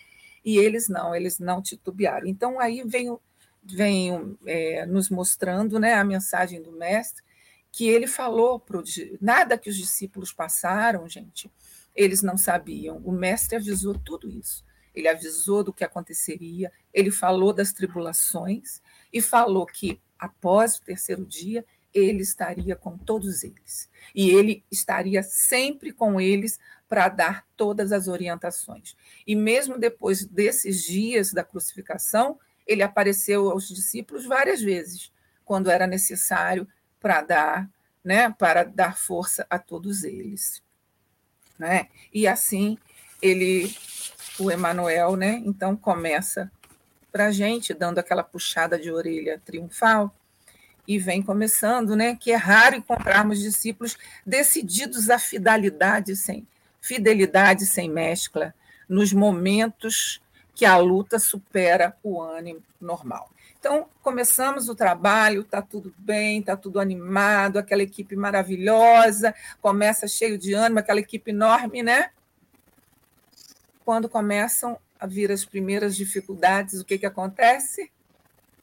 [0.44, 2.26] E eles não, eles não titubearam.
[2.26, 3.16] Então aí vem,
[3.62, 7.22] vem é, nos mostrando, né, a mensagem do mestre
[7.72, 8.82] que ele falou para
[9.20, 11.50] nada que os discípulos passaram, gente,
[11.94, 12.98] eles não sabiam.
[13.04, 14.64] O mestre avisou tudo isso.
[14.94, 18.80] Ele avisou do que aconteceria, ele falou das tribulações
[19.12, 23.88] e falou que após o terceiro dia ele estaria com todos eles.
[24.14, 28.96] E ele estaria sempre com eles para dar todas as orientações.
[29.26, 35.12] E mesmo depois desses dias da crucificação, ele apareceu aos discípulos várias vezes,
[35.44, 36.66] quando era necessário
[37.00, 37.70] para dar,
[38.04, 40.62] né, para dar força a todos eles,
[41.60, 41.86] né?
[42.12, 42.78] E assim
[43.22, 43.72] ele
[44.38, 45.42] o Emanuel, né?
[45.44, 46.50] Então começa
[47.12, 50.14] para a gente dando aquela puxada de orelha triunfal
[50.88, 52.16] e vem começando, né?
[52.16, 56.46] Que é raro encontrarmos discípulos decididos à fidelidade sem
[56.80, 58.54] fidelidade sem mescla
[58.88, 60.18] nos momentos
[60.54, 63.30] que a luta supera o ânimo normal.
[63.60, 70.38] Então, começamos o trabalho, está tudo bem, está tudo animado, aquela equipe maravilhosa, começa cheio
[70.38, 72.10] de ânimo, aquela equipe enorme, né?
[73.84, 77.92] Quando começam a vir as primeiras dificuldades, o que, que acontece?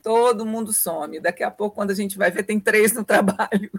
[0.02, 1.20] Todo mundo some.
[1.20, 3.70] Daqui a pouco, quando a gente vai ver, tem três no trabalho.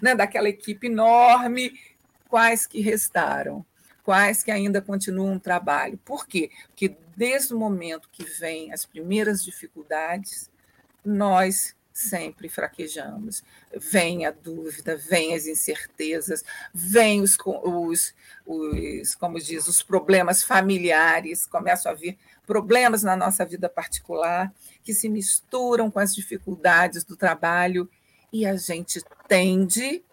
[0.00, 0.14] né?
[0.14, 1.72] Daquela equipe enorme,
[2.28, 3.66] quais que restaram?
[4.04, 5.98] Quais que ainda continuam o trabalho?
[6.04, 6.52] Por quê?
[6.68, 10.50] Porque desde o momento que vêm as primeiras dificuldades,
[11.04, 13.42] nós sempre fraquejamos.
[13.74, 21.46] Vem a dúvida, vem as incertezas, vem os, os, os, como diz, os problemas familiares,
[21.46, 24.52] começam a vir problemas na nossa vida particular
[24.84, 27.88] que se misturam com as dificuldades do trabalho
[28.30, 30.04] e a gente tende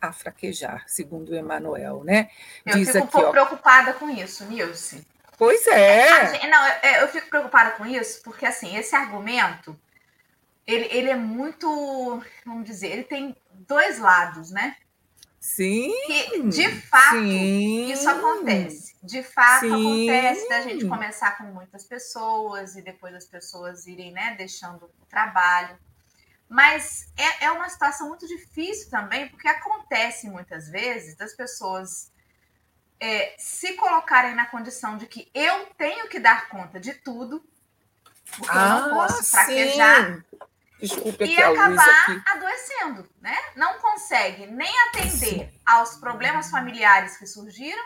[0.00, 2.30] a fraquejar, segundo o Emanuel, né?
[2.66, 5.06] Eu Diz fico aqui, um pouco ó, preocupada com isso, Nilce.
[5.38, 6.46] Pois é.
[6.48, 9.78] Não, eu, eu fico preocupada com isso porque, assim, esse argumento,
[10.66, 14.76] ele, ele é muito, vamos dizer, ele tem dois lados, né?
[15.38, 15.92] Sim.
[16.06, 18.96] Que, de fato, sim, isso acontece.
[19.02, 20.08] De fato, sim.
[20.10, 25.06] acontece da gente começar com muitas pessoas e depois as pessoas irem, né, deixando o
[25.06, 25.78] trabalho.
[26.48, 32.10] Mas é, é uma situação muito difícil também, porque acontece muitas vezes das pessoas
[33.00, 37.42] é, se colocarem na condição de que eu tenho que dar conta de tudo,
[38.36, 40.24] porque ah, eu não ah, posso fraquejar.
[40.80, 43.36] Desculpe e acabar adoecendo, né?
[43.56, 45.60] Não consegue nem atender sim.
[45.66, 47.84] aos problemas familiares que surgiram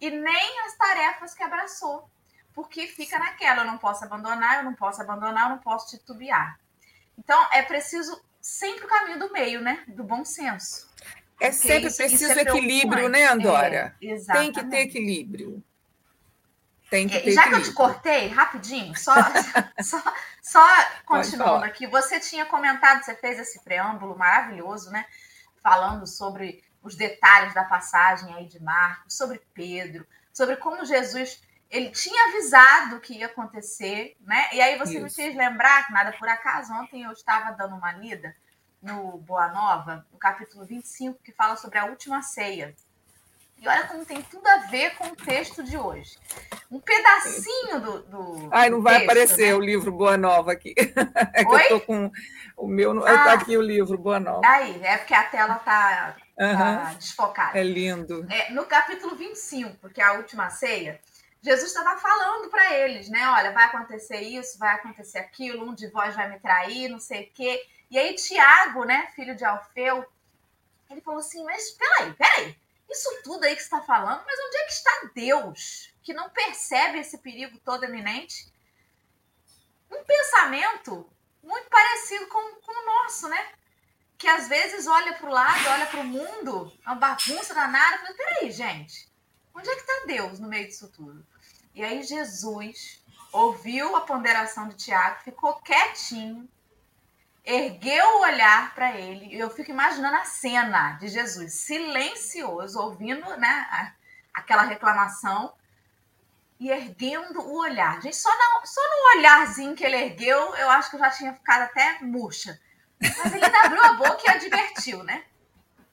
[0.00, 2.10] e nem as tarefas que abraçou,
[2.52, 6.58] porque fica naquela, eu não posso abandonar, eu não posso abandonar, eu não posso titubear.
[7.16, 9.84] Então é preciso sempre o caminho do meio, né?
[9.86, 10.90] Do bom senso.
[11.42, 13.96] É sempre isso, preciso isso é equilíbrio, né, Andora?
[14.00, 15.64] É, Tem que ter equilíbrio.
[16.88, 17.50] Tem que ter Já equilíbrio.
[17.50, 19.12] que eu te cortei, rapidinho, só,
[19.82, 20.00] só,
[20.40, 20.64] só
[21.04, 25.04] continuando aqui, você tinha comentado, você fez esse preâmbulo maravilhoso, né?
[25.60, 31.90] Falando sobre os detalhes da passagem aí de Marcos, sobre Pedro, sobre como Jesus ele
[31.90, 34.48] tinha avisado que ia acontecer, né?
[34.52, 35.02] E aí você Isso.
[35.02, 38.36] me fez lembrar que nada por acaso, ontem eu estava dando uma lida
[38.82, 42.74] no Boa Nova, no capítulo 25, que fala sobre a última ceia.
[43.62, 46.18] E olha como tem tudo a ver com o texto de hoje.
[46.68, 48.02] Um pedacinho do.
[48.02, 49.54] do Ai, não vai texto, aparecer né?
[49.54, 50.74] o livro Boa Nova aqui.
[51.32, 51.62] É que Oi?
[51.62, 52.10] eu tô com
[52.56, 53.06] o meu.
[53.06, 54.40] Ah, tá aqui o livro Boa Nova.
[54.44, 56.56] Aí, é porque a tela tá, uhum.
[56.56, 57.56] tá desfocada.
[57.56, 58.26] É lindo.
[58.28, 61.00] É, no capítulo 25, que é a última ceia,
[61.42, 63.28] Jesus estava falando para eles, né?
[63.30, 67.24] Olha, vai acontecer isso, vai acontecer aquilo, um de vós vai me trair, não sei
[67.24, 67.66] o quê.
[67.90, 70.06] E aí, Tiago, né, filho de Alfeu,
[70.88, 72.56] ele falou assim: Mas peraí, peraí,
[72.88, 76.30] isso tudo aí que você está falando, mas onde é que está Deus, que não
[76.30, 78.52] percebe esse perigo todo eminente?
[79.90, 81.10] Um pensamento
[81.42, 83.52] muito parecido com, com o nosso, né?
[84.16, 88.16] Que às vezes olha para o lado, olha para o mundo, uma bagunça danada, mas
[88.16, 89.10] peraí, gente,
[89.52, 91.26] onde é que está Deus no meio disso tudo?
[91.74, 96.48] E aí Jesus ouviu a ponderação de Tiago, ficou quietinho,
[97.44, 99.34] ergueu o olhar para ele.
[99.36, 103.94] Eu fico imaginando a cena de Jesus silencioso, ouvindo né,
[104.34, 105.52] aquela reclamação
[106.60, 108.00] e erguendo o olhar.
[108.00, 108.30] Gente, só,
[108.64, 112.60] só no olharzinho que ele ergueu, eu acho que eu já tinha ficado até murcha.
[113.00, 115.24] Mas ele ainda abriu a boca e advertiu, né?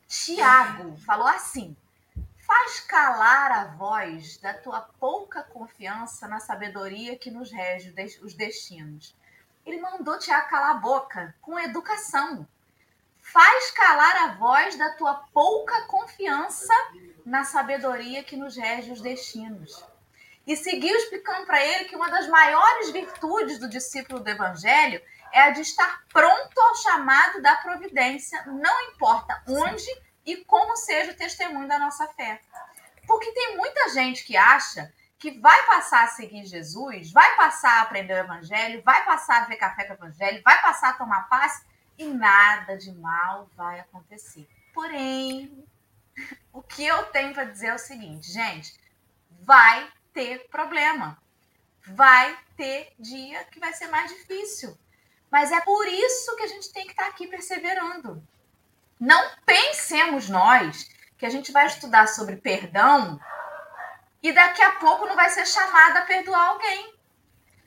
[0.08, 1.76] Tiago falou assim:
[2.50, 9.16] faz calar a voz da tua pouca confiança na sabedoria que nos rege os destinos.
[9.64, 12.48] Ele mandou Tiago calar a boca com educação.
[13.22, 16.74] Faz calar a voz da tua pouca confiança
[17.24, 19.86] na sabedoria que nos rege os destinos
[20.48, 25.00] e seguiu explicando para ele que uma das maiores virtudes do discípulo do evangelho
[25.32, 29.86] é a de estar pronto ao chamado da providência, não importa onde
[30.32, 32.40] e como seja o testemunho da nossa fé.
[33.08, 37.82] Porque tem muita gente que acha que vai passar a seguir Jesus, vai passar a
[37.82, 41.28] aprender o evangelho, vai passar a ver café com o evangelho, vai passar a tomar
[41.28, 41.66] paz
[41.98, 44.48] e nada de mal vai acontecer.
[44.74, 45.66] Porém,
[46.54, 48.80] o que eu tenho para dizer é o seguinte, gente,
[49.42, 51.18] vai ter problema.
[51.88, 54.78] Vai ter dia que vai ser mais difícil.
[55.32, 58.24] Mas é por isso que a gente tem que estar aqui perseverando.
[59.00, 63.20] Não pensemos nós que a gente vai estudar sobre perdão
[64.22, 66.94] e daqui a pouco não vai ser chamada a perdoar alguém.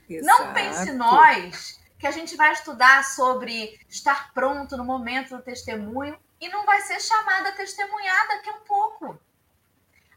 [0.08, 0.26] Exato.
[0.26, 6.18] Não pense nós que a gente vai estudar sobre estar pronto no momento do testemunho
[6.40, 9.18] e não vai ser chamada a testemunhar daqui a um pouco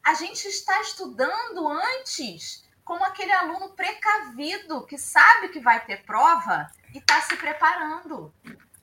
[0.06, 6.72] a gente está estudando antes como aquele aluno precavido que sabe que vai ter prova
[6.94, 8.32] e está se preparando.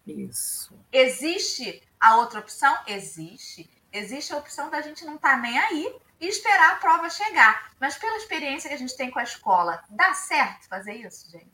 [0.04, 0.76] Isso.
[0.90, 2.76] Existe a outra opção?
[2.88, 3.70] Existe.
[3.92, 7.70] Existe a opção da gente não estar tá nem aí e esperar a prova chegar.
[7.78, 11.46] Mas pela experiência que a gente tem com a escola, dá certo fazer isso, gente?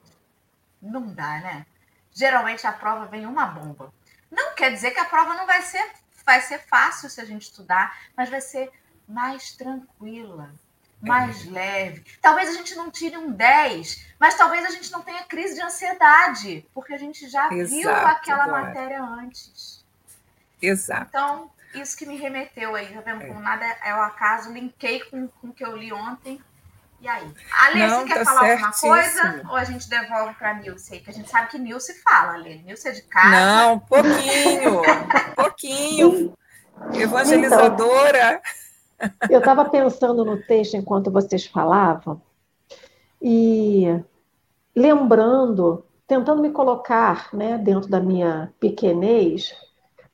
[0.81, 1.67] Não dá, né?
[2.13, 3.93] Geralmente a prova vem uma bomba.
[4.31, 5.87] Não quer dizer que a prova não vai ser,
[6.25, 8.73] vai ser fácil se a gente estudar, mas vai ser
[9.07, 10.51] mais tranquila,
[10.99, 11.51] mais é.
[11.51, 12.05] leve.
[12.23, 15.63] Talvez a gente não tire um 10, mas talvez a gente não tenha crise de
[15.63, 19.78] ansiedade, porque a gente já Exato, viu aquela matéria antes.
[20.61, 21.09] Exato.
[21.09, 23.23] Então, isso que me remeteu aí, tá vendo?
[23.23, 23.27] É.
[23.27, 26.41] Com nada é o acaso, linkei com, com o que eu li ontem.
[27.01, 27.33] E aí?
[27.67, 28.93] Alê, não, você quer tá falar certíssimo.
[28.93, 29.43] alguma coisa?
[29.51, 31.01] Ou a gente devolve para a Nilce aí?
[31.01, 32.57] Que a gente sabe que Nilce fala, Alê.
[32.57, 33.31] Nilce é de casa.
[33.31, 34.83] Não, pouquinho.
[35.37, 36.35] pouquinho.
[36.93, 38.43] Evangelizadora.
[39.01, 42.21] Então, eu estava pensando no texto enquanto vocês falavam
[43.23, 43.87] e
[44.75, 49.55] lembrando, tentando me colocar né, dentro da minha pequenez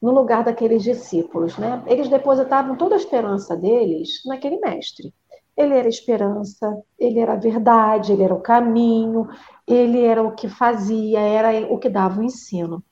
[0.04, 1.56] no lugar daqueles discípulos.
[1.56, 1.82] Né?
[1.86, 5.14] Eles depositavam toda a esperança deles naquele mestre.
[5.56, 9.26] Ele era a esperança, ele era a verdade, ele era o caminho,
[9.66, 12.84] ele era o que fazia, era o que dava o ensino.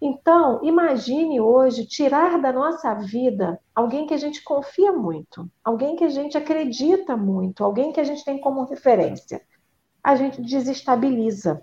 [0.00, 6.04] Então, imagine hoje tirar da nossa vida alguém que a gente confia muito, alguém que
[6.04, 9.40] a gente acredita muito, alguém que a gente tem como referência.
[10.04, 11.62] A gente desestabiliza.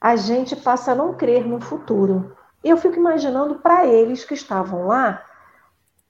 [0.00, 2.36] A gente passa a não crer no futuro.
[2.62, 5.24] Eu fico imaginando para eles que estavam lá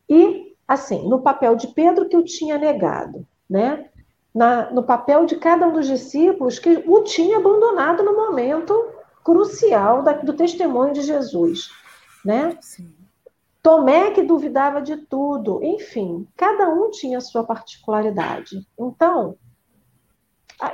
[0.09, 3.89] e, assim, no papel de Pedro que o tinha negado, né?
[4.35, 8.75] Na, no papel de cada um dos discípulos que o tinha abandonado no momento
[9.23, 11.71] crucial da, do testemunho de Jesus,
[12.25, 12.57] né?
[12.61, 12.95] Sim.
[13.63, 18.67] Tomé que duvidava de tudo, enfim, cada um tinha a sua particularidade.
[18.77, 19.37] Então,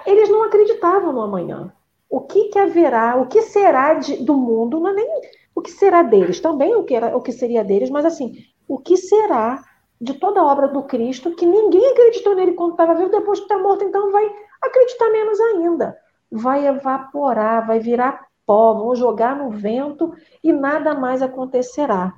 [0.07, 1.73] eles não acreditavam no amanhã.
[2.09, 5.21] O que, que haverá, o que será de, do mundo, não é nem
[5.59, 8.79] o que será deles, também o que, era, o que seria deles, mas assim, o
[8.79, 9.65] que será
[10.01, 13.45] de toda a obra do Cristo que ninguém acreditou nele quando estava vivo, depois de
[13.45, 14.25] estar morto, então vai
[14.63, 15.99] acreditar menos ainda.
[16.31, 20.15] Vai evaporar, vai virar pó, vão jogar no vento
[20.45, 22.15] e nada mais acontecerá.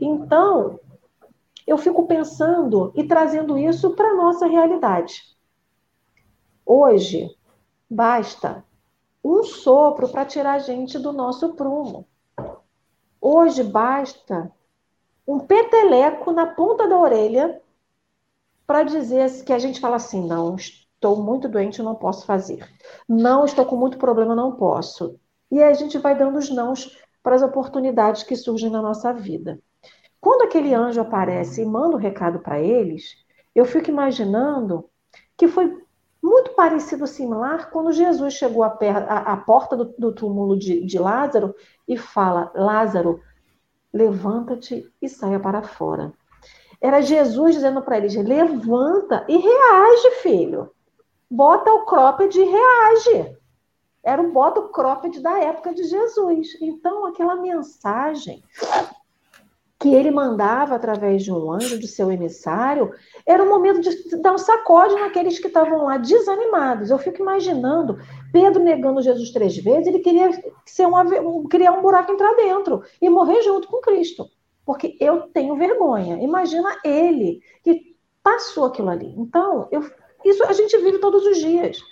[0.00, 0.80] Então,
[1.66, 5.24] eu fico pensando e trazendo isso para a nossa realidade.
[6.64, 7.28] Hoje,
[7.90, 8.64] basta
[9.22, 12.06] um sopro para tirar a gente do nosso prumo.
[13.24, 14.50] Hoje basta
[15.24, 17.62] um peteleco na ponta da orelha
[18.66, 22.68] para dizer que a gente fala assim: não, estou muito doente, não posso fazer.
[23.08, 25.20] Não, estou com muito problema, não posso.
[25.52, 29.62] E a gente vai dando os nãos para as oportunidades que surgem na nossa vida.
[30.20, 33.14] Quando aquele anjo aparece e manda o um recado para eles,
[33.54, 34.90] eu fico imaginando
[35.36, 35.80] que foi
[36.20, 41.54] muito parecido, similar, quando Jesus chegou à, porta do, túmulo de Lázaro
[41.86, 43.20] e fala: Lázaro,
[43.92, 46.12] levanta-te e saia para fora.
[46.80, 50.70] Era Jesus dizendo para eles: levanta e reage, filho.
[51.30, 53.36] Bota o cropped e reage.
[54.02, 56.56] Era o bota cropped da época de Jesus.
[56.60, 58.42] Então, aquela mensagem
[59.82, 62.94] que ele mandava através de um anjo, de seu emissário,
[63.26, 66.88] era um momento de dar um sacode naqueles que estavam lá desanimados.
[66.88, 67.98] Eu fico imaginando
[68.32, 70.30] Pedro negando Jesus três vezes, ele queria
[70.64, 74.30] ser um, criar um buraco entrar dentro e morrer junto com Cristo.
[74.64, 76.22] Porque eu tenho vergonha.
[76.22, 79.12] Imagina ele que passou aquilo ali.
[79.18, 79.82] Então, eu,
[80.24, 81.82] isso a gente vive todos os dias.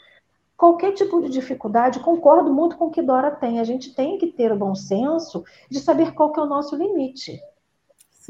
[0.56, 3.58] Qualquer tipo de dificuldade, concordo muito com o que Dora tem.
[3.58, 6.76] A gente tem que ter o bom senso de saber qual que é o nosso
[6.76, 7.40] limite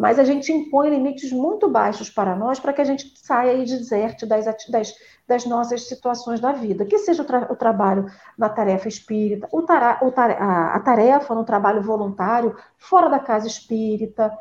[0.01, 3.67] mas a gente impõe limites muito baixos para nós para que a gente saia e
[3.67, 4.95] deserte das, das,
[5.29, 8.07] das nossas situações da vida, que seja o, tra o trabalho
[8.39, 14.33] na tarefa espírita, o o a, a tarefa no trabalho voluntário, fora da casa espírita.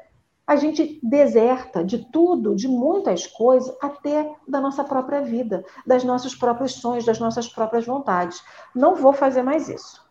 [0.48, 6.34] A gente deserta de tudo, de muitas coisas, até da nossa própria vida, das nossos
[6.34, 8.42] próprios sonhos, das nossas próprias vontades.
[8.74, 10.09] Não vou fazer mais isso.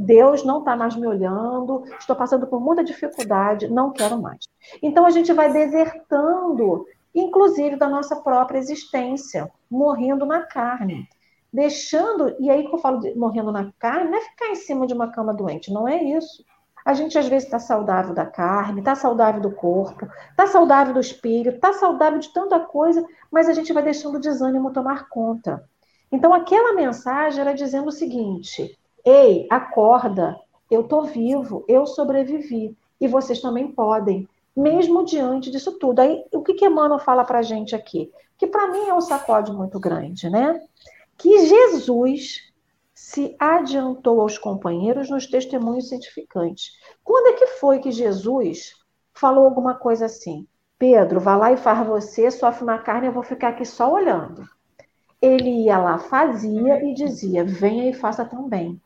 [0.00, 4.44] Deus não está mais me olhando, estou passando por muita dificuldade, não quero mais.
[4.80, 11.08] Então a gente vai desertando, inclusive da nossa própria existência, morrendo na carne.
[11.52, 14.86] Deixando, e aí que eu falo de morrendo na carne, não é ficar em cima
[14.86, 16.44] de uma cama doente, não é isso.
[16.84, 21.00] A gente às vezes está saudável da carne, está saudável do corpo, está saudável do
[21.00, 25.68] espírito, está saudável de tanta coisa, mas a gente vai deixando o desânimo tomar conta.
[26.12, 30.38] Então aquela mensagem era dizendo o seguinte: Ei, acorda,
[30.70, 32.76] eu estou vivo, eu sobrevivi.
[33.00, 36.00] E vocês também podem, mesmo diante disso tudo.
[36.00, 38.10] Aí, o que, que Emmanuel fala para gente aqui?
[38.36, 40.60] Que para mim é um sacode muito grande, né?
[41.16, 42.48] Que Jesus
[42.94, 46.72] se adiantou aos companheiros nos testemunhos cientificantes.
[47.04, 48.74] Quando é que foi que Jesus
[49.14, 50.46] falou alguma coisa assim?
[50.78, 54.44] Pedro, vá lá e faz você, sofre na carne, eu vou ficar aqui só olhando.
[55.20, 58.80] Ele ia lá, fazia e dizia: venha e faça também.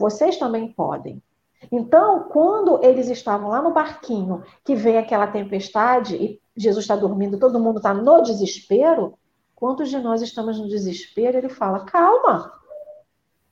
[0.00, 1.22] Vocês também podem.
[1.70, 7.38] Então, quando eles estavam lá no barquinho, que vem aquela tempestade e Jesus está dormindo,
[7.38, 9.12] todo mundo está no desespero,
[9.54, 11.36] quantos de nós estamos no desespero?
[11.36, 12.50] Ele fala: calma,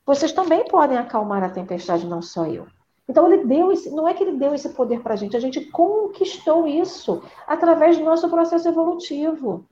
[0.03, 2.65] vocês também podem acalmar a tempestade, não só eu.
[3.07, 5.39] Então ele deu esse, não é que ele deu esse poder para a gente, a
[5.39, 9.65] gente conquistou isso através do nosso processo evolutivo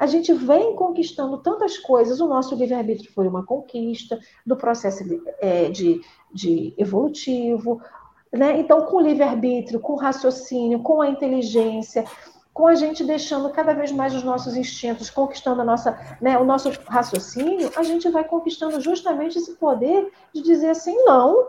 [0.00, 2.22] a gente vem conquistando tantas coisas.
[2.22, 5.04] O nosso livre-arbítrio foi uma conquista do processo
[5.38, 6.00] é, de,
[6.32, 7.82] de evolutivo.
[8.32, 8.58] Né?
[8.58, 12.06] Então, com o livre-arbítrio, com o raciocínio, com a inteligência,
[12.54, 16.46] com a gente deixando cada vez mais os nossos instintos, conquistando a nossa, né, o
[16.46, 21.46] nosso raciocínio, a gente vai conquistando justamente esse poder de dizer assim, não,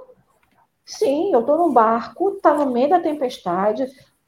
[0.84, 3.84] sim, eu estou no barco, está no meio da tempestade,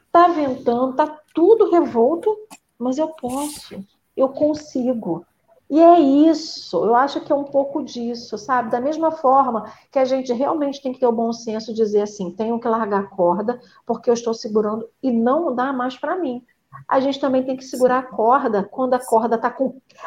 [0.05, 2.33] está ventando, está tudo revolto,
[2.79, 3.83] mas eu posso
[4.15, 5.25] eu consigo.
[5.69, 8.69] E é isso, eu acho que é um pouco disso, sabe?
[8.69, 12.01] Da mesma forma que a gente realmente tem que ter o bom senso de dizer
[12.01, 16.15] assim: tenho que largar a corda porque eu estou segurando e não dá mais para
[16.15, 16.45] mim.
[16.87, 19.55] A gente também tem que segurar a corda quando a corda está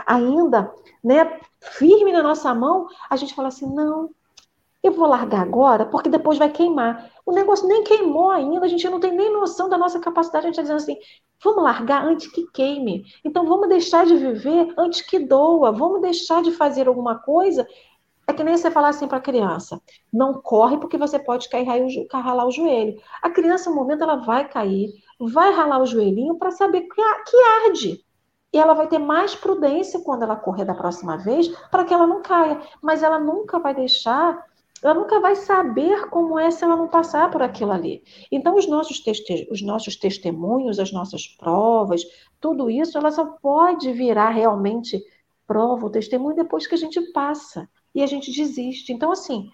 [0.06, 2.86] ainda né, firme na nossa mão.
[3.08, 4.10] A gente fala assim: não,
[4.82, 7.10] eu vou largar agora porque depois vai queimar.
[7.24, 10.46] O negócio nem queimou ainda, a gente não tem nem noção da nossa capacidade.
[10.46, 10.96] A gente está dizendo assim:
[11.42, 13.04] vamos largar antes que queime.
[13.24, 15.72] Então vamos deixar de viver antes que doa.
[15.72, 17.66] Vamos deixar de fazer alguma coisa.
[18.26, 19.80] É que nem você falar assim para a criança:
[20.12, 21.66] não corre porque você pode cair
[22.12, 23.00] ralar o joelho.
[23.22, 28.04] A criança, no momento, ela vai cair, vai ralar o joelhinho para saber que arde.
[28.52, 32.06] E ela vai ter mais prudência quando ela correr da próxima vez para que ela
[32.06, 32.60] não caia.
[32.82, 34.42] Mas ela nunca vai deixar
[34.86, 38.04] ela nunca vai saber como é se ela não passar por aquilo ali.
[38.30, 42.02] Então, os nossos, teste os nossos testemunhos, as nossas provas,
[42.40, 45.02] tudo isso, ela só pode virar realmente
[45.46, 48.92] prova, o testemunho, depois que a gente passa e a gente desiste.
[48.92, 49.50] Então, assim,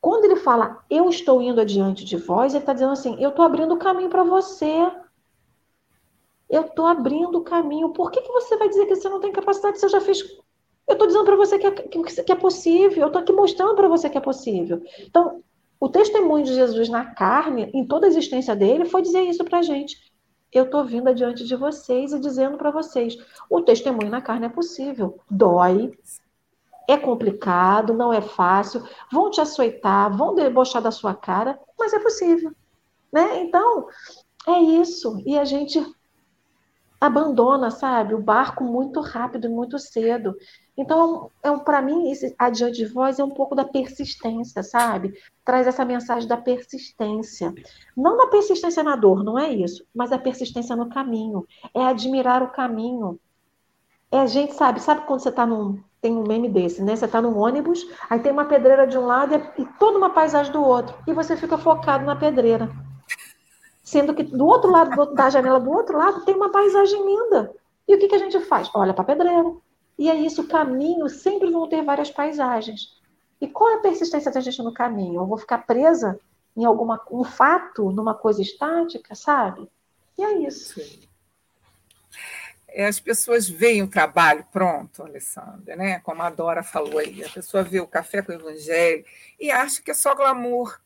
[0.00, 3.44] quando ele fala, eu estou indo adiante de vós, ele está dizendo assim, eu estou
[3.44, 4.90] abrindo o caminho para você.
[6.48, 7.92] Eu estou abrindo o caminho.
[7.92, 10.22] Por que, que você vai dizer que você não tem capacidade eu já fiz
[10.86, 13.88] eu estou dizendo para você que é, que é possível, eu estou aqui mostrando para
[13.88, 14.82] você que é possível.
[15.00, 15.42] Então,
[15.80, 19.58] o testemunho de Jesus na carne, em toda a existência dele, foi dizer isso para
[19.58, 19.96] a gente.
[20.52, 23.16] Eu estou vindo adiante de vocês e dizendo para vocês:
[23.50, 25.18] o testemunho na carne é possível.
[25.28, 25.92] Dói,
[26.88, 31.98] é complicado, não é fácil, vão te açoitar, vão debochar da sua cara, mas é
[31.98, 32.52] possível.
[33.12, 33.42] Né?
[33.42, 33.88] Então,
[34.46, 35.20] é isso.
[35.24, 35.84] E a gente
[37.00, 40.34] abandona, sabe, o barco muito rápido, muito cedo.
[40.76, 45.14] Então, é, para mim, esse adiante de voz é um pouco da persistência, sabe?
[45.44, 47.54] Traz essa mensagem da persistência.
[47.96, 51.46] Não da persistência na dor, não é isso, mas a persistência no caminho.
[51.72, 53.18] É admirar o caminho.
[54.10, 55.80] É a gente, sabe, sabe quando você está num.
[56.00, 56.96] tem um meme desse, né?
[56.96, 60.52] Você está no ônibus, aí tem uma pedreira de um lado e toda uma paisagem
[60.52, 60.96] do outro.
[61.06, 62.68] E você fica focado na pedreira.
[63.82, 67.54] Sendo que do outro lado da janela, do outro lado, tem uma paisagem linda.
[67.86, 68.68] E o que, que a gente faz?
[68.74, 69.54] Olha para a pedreira.
[69.98, 73.00] E é isso, o caminho sempre vão ter várias paisagens.
[73.40, 75.20] E qual é a persistência da gente no caminho?
[75.20, 76.18] Eu vou ficar presa
[76.56, 79.68] em alguma um fato, numa coisa estática, sabe?
[80.16, 80.80] E é isso.
[82.68, 86.00] É, as pessoas veem o trabalho pronto, Alessandra, né?
[86.00, 89.04] Como a Dora falou aí, a pessoa vê o café com o evangelho
[89.38, 90.80] e acha que é só glamour,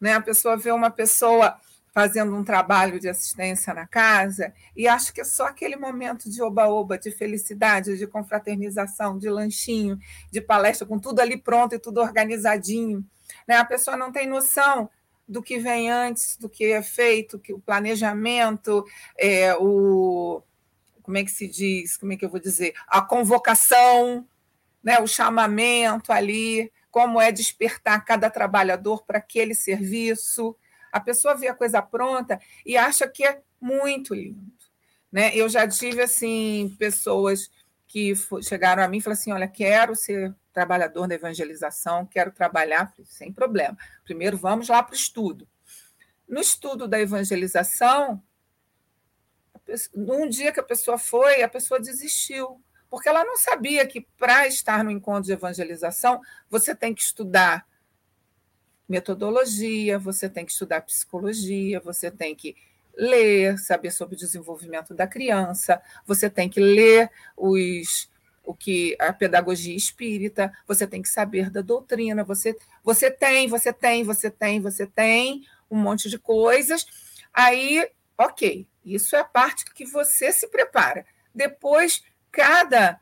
[0.00, 0.14] né?
[0.14, 1.58] A pessoa vê uma pessoa
[1.92, 6.42] fazendo um trabalho de assistência na casa e acha que é só aquele momento de
[6.42, 9.98] oba-oba, de felicidade, de confraternização, de lanchinho,
[10.30, 13.04] de palestra, com tudo ali pronto e tudo organizadinho.
[13.46, 13.56] Né?
[13.56, 14.88] A pessoa não tem noção
[15.26, 18.84] do que vem antes, do que é feito, que o planejamento,
[19.18, 20.42] é, o,
[21.02, 24.26] como é que se diz, como é que eu vou dizer, a convocação,
[24.82, 30.56] né, o chamamento ali, como é despertar cada trabalhador para aquele serviço.
[30.92, 34.52] A pessoa vê a coisa pronta e acha que é muito lindo.
[35.10, 35.34] Né?
[35.34, 37.50] Eu já tive assim pessoas
[37.86, 38.12] que
[38.42, 43.32] chegaram a mim e falaram assim: olha, quero ser trabalhador da evangelização, quero trabalhar, sem
[43.32, 43.76] problema.
[44.04, 45.48] Primeiro vamos lá para o estudo.
[46.28, 48.22] No estudo da evangelização,
[49.94, 54.46] num dia que a pessoa foi, a pessoa desistiu, porque ela não sabia que para
[54.46, 56.20] estar no encontro de evangelização,
[56.50, 57.66] você tem que estudar
[58.88, 62.56] metodologia, você tem que estudar psicologia, você tem que
[62.96, 68.08] ler, saber sobre o desenvolvimento da criança, você tem que ler os
[68.44, 73.74] o que a pedagogia espírita, você tem que saber da doutrina, você você tem, você
[73.74, 76.86] tem, você tem, você tem um monte de coisas.
[77.32, 77.86] Aí,
[78.16, 81.04] OK, isso é a parte que você se prepara.
[81.34, 82.98] Depois, cada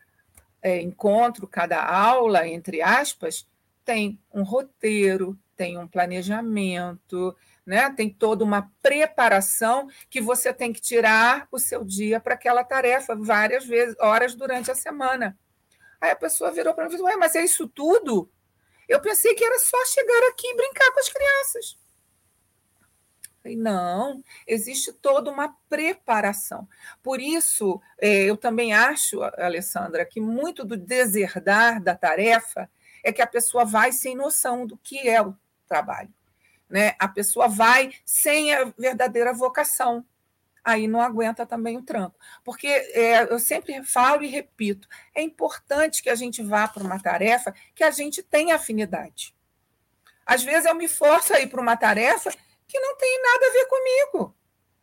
[0.61, 3.47] é, encontro, cada aula, entre aspas,
[3.84, 7.35] tem um roteiro, tem um planejamento,
[7.65, 7.91] né?
[7.91, 13.17] tem toda uma preparação que você tem que tirar o seu dia para aquela tarefa
[13.17, 15.37] várias vezes, horas durante a semana.
[16.01, 18.31] Aí a pessoa virou para mim e falou: mas é isso tudo?
[18.89, 21.77] Eu pensei que era só chegar aqui e brincar com as crianças.
[23.55, 26.67] Não, existe toda uma preparação.
[27.03, 32.69] Por isso, é, eu também acho, Alessandra, que muito do deserdar da tarefa
[33.05, 35.21] é que a pessoa vai sem noção do que é
[35.67, 36.12] trabalho.
[36.69, 36.95] Né?
[36.99, 40.05] A pessoa vai sem a verdadeira vocação.
[40.64, 42.19] Aí não aguenta também o tranco.
[42.43, 47.01] Porque é, eu sempre falo e repito: é importante que a gente vá para uma
[47.01, 49.35] tarefa que a gente tenha afinidade.
[50.27, 52.33] Às vezes eu me forço a ir para uma tarefa
[52.67, 54.37] que não tem nada a ver comigo.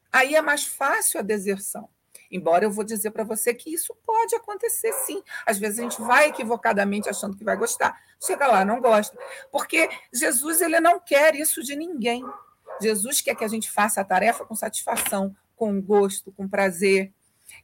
[0.10, 1.90] Aí é mais fácil a deserção.
[2.36, 5.22] Embora eu vou dizer para você que isso pode acontecer sim.
[5.46, 9.18] Às vezes a gente vai equivocadamente achando que vai gostar, chega lá, não gosta.
[9.52, 12.24] Porque Jesus ele não quer isso de ninguém.
[12.82, 17.14] Jesus quer que a gente faça a tarefa com satisfação, com gosto, com prazer,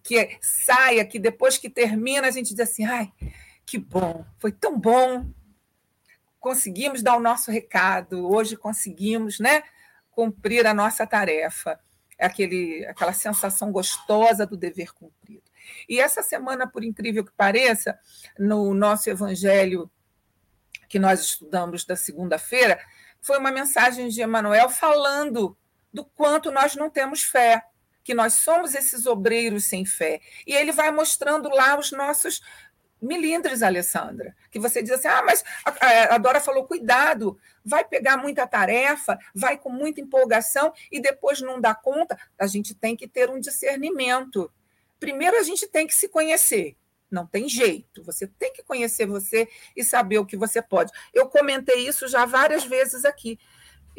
[0.03, 3.11] que saia, que depois que termina a gente diz assim, ai,
[3.65, 5.25] que bom, foi tão bom,
[6.39, 9.63] conseguimos dar o nosso recado, hoje conseguimos, né?
[10.19, 11.79] cumprir a nossa tarefa,
[12.19, 15.43] aquele, aquela sensação gostosa do dever cumprido.
[15.87, 17.97] E essa semana, por incrível que pareça,
[18.37, 19.89] no nosso evangelho
[20.87, 22.79] que nós estudamos da segunda-feira,
[23.21, 25.55] foi uma mensagem de Emmanuel falando
[25.93, 27.63] do quanto nós não temos fé,
[28.03, 30.19] que nós somos esses obreiros sem fé.
[30.45, 32.41] E ele vai mostrando lá os nossos
[33.01, 38.17] milindres, Alessandra, que você diz assim: ah, mas a, a Dora falou, cuidado, vai pegar
[38.17, 42.17] muita tarefa, vai com muita empolgação e depois não dá conta.
[42.37, 44.51] A gente tem que ter um discernimento.
[44.99, 46.75] Primeiro, a gente tem que se conhecer.
[47.09, 48.03] Não tem jeito.
[48.03, 50.91] Você tem que conhecer você e saber o que você pode.
[51.13, 53.39] Eu comentei isso já várias vezes aqui.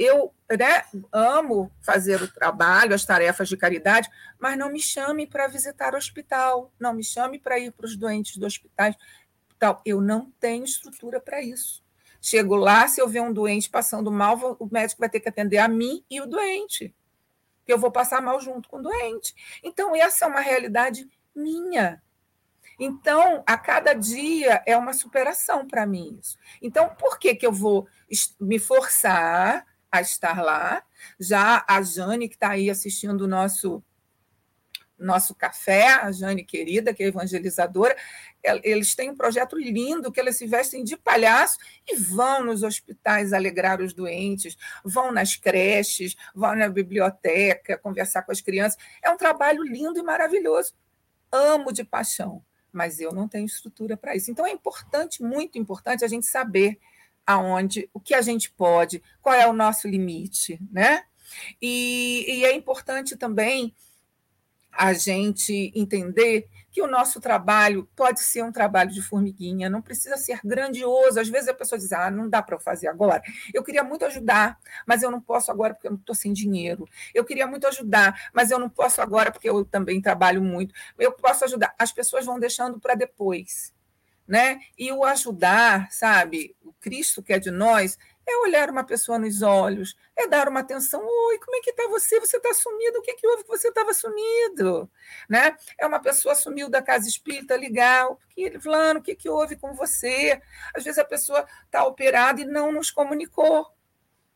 [0.03, 0.83] Eu né,
[1.13, 5.99] amo fazer o trabalho, as tarefas de caridade, mas não me chame para visitar o
[5.99, 8.95] hospital, não me chame para ir para os doentes do hospital.
[9.59, 9.83] Tal.
[9.85, 11.85] Eu não tenho estrutura para isso.
[12.19, 15.59] Chego lá, se eu ver um doente passando mal, o médico vai ter que atender
[15.59, 16.95] a mim e o doente,
[17.67, 19.35] que eu vou passar mal junto com o doente.
[19.63, 22.03] Então, essa é uma realidade minha.
[22.79, 26.39] Então, a cada dia é uma superação para mim isso.
[26.63, 27.87] Então, por que, que eu vou
[28.41, 30.83] me forçar a estar lá.
[31.19, 33.83] Já a Jane, que está aí assistindo o nosso,
[34.99, 37.97] nosso café, a Jane querida, que é evangelizadora,
[38.63, 43.33] eles têm um projeto lindo que eles se vestem de palhaço e vão nos hospitais
[43.33, 48.79] alegrar os doentes, vão nas creches, vão na biblioteca conversar com as crianças.
[49.03, 50.75] É um trabalho lindo e maravilhoso.
[51.33, 54.31] Amo de paixão, mas eu não tenho estrutura para isso.
[54.31, 56.79] Então é importante, muito importante, a gente saber
[57.33, 61.05] aonde, o que a gente pode, qual é o nosso limite, né?
[61.61, 63.75] E, e é importante também
[64.73, 70.17] a gente entender que o nosso trabalho pode ser um trabalho de formiguinha, não precisa
[70.17, 71.19] ser grandioso.
[71.19, 73.23] Às vezes a pessoa diz: ah, não dá para eu fazer agora.
[73.53, 76.89] Eu queria muito ajudar, mas eu não posso agora porque eu não estou sem dinheiro.
[77.13, 80.75] Eu queria muito ajudar, mas eu não posso agora porque eu também trabalho muito.
[80.99, 81.75] Eu posso ajudar.
[81.79, 83.73] As pessoas vão deixando para depois.
[84.31, 84.61] Né?
[84.79, 86.55] E o ajudar, sabe?
[86.65, 87.99] O Cristo que é de nós
[88.31, 91.05] é olhar uma pessoa nos olhos, é dar uma atenção.
[91.05, 92.21] Oi, como é que está você?
[92.21, 93.01] Você está sumido?
[93.01, 94.89] O que, que houve que você estava sumido?
[95.29, 95.57] Né?
[95.77, 99.75] É uma pessoa sumiu da casa espírita, ligar, que, fulano, o que, que houve com
[99.75, 100.41] você?
[100.73, 103.67] Às vezes a pessoa está operada e não nos comunicou.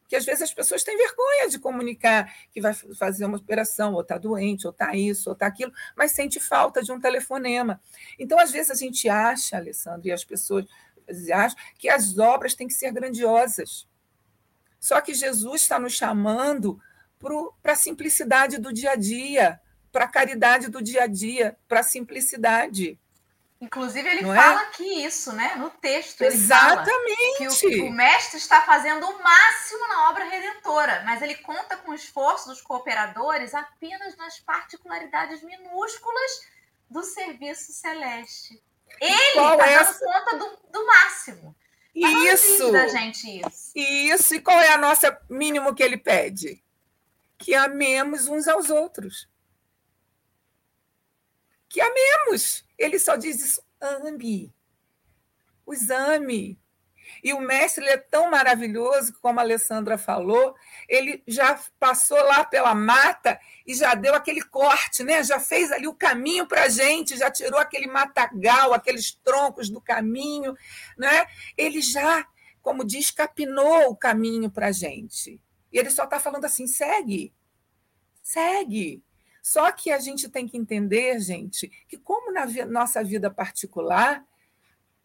[0.09, 4.03] Que às vezes as pessoas têm vergonha de comunicar que vai fazer uma operação, ou
[4.03, 7.81] está doente, ou está isso, ou está aquilo, mas sente falta de um telefonema.
[8.19, 10.67] Então, às vezes, a gente acha, Alessandro, e as pessoas
[11.33, 13.87] acham que as obras têm que ser grandiosas.
[14.79, 16.79] Só que Jesus está nos chamando
[17.63, 21.81] para a simplicidade do dia a dia, para a caridade do dia a dia, para
[21.81, 22.99] a simplicidade.
[23.65, 24.37] Inclusive, ele Não é?
[24.37, 24.65] fala é?
[24.65, 25.55] aqui isso, né?
[25.57, 26.21] No texto.
[26.23, 27.39] Exatamente.
[27.39, 31.93] que o, o, mestre está fazendo o máximo na obra redentora, mas ele conta com
[31.93, 36.47] o esforço dos cooperadores apenas nas particularidades minúsculas
[36.91, 38.63] do serviço celeste.
[39.01, 41.57] Ele está dando é conta do, do máximo.
[41.95, 42.71] Isso.
[42.71, 43.73] Da gente isso.
[43.75, 44.35] Isso.
[44.35, 46.63] E qual é a nossa mínimo que ele pede?
[47.39, 49.27] Que amemos uns aos outros.
[51.75, 52.65] Que amemos.
[52.79, 53.61] Ele só diz isso.
[53.81, 54.55] Ame.
[55.67, 56.57] Os ame.
[57.21, 60.55] E o mestre é tão maravilhoso, como a Alessandra falou,
[60.89, 65.23] ele já passou lá pela mata e já deu aquele corte, né?
[65.25, 69.81] já fez ali o caminho para a gente, já tirou aquele matagal, aqueles troncos do
[69.81, 70.57] caminho.
[70.97, 71.27] Né?
[71.59, 72.25] Ele já,
[72.63, 75.41] como diz, capinou o caminho para a gente.
[75.73, 77.35] E ele só está falando assim: segue,
[78.23, 79.03] segue.
[79.45, 84.25] Só que a gente tem que entender, gente, que como na nossa vida particular,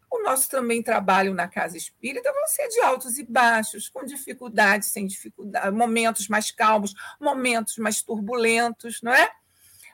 [0.09, 4.87] o nosso também trabalho na casa espírita vão ser de altos e baixos, com dificuldades,
[4.87, 9.29] sem dificuldade, momentos mais calmos, momentos mais turbulentos, não é?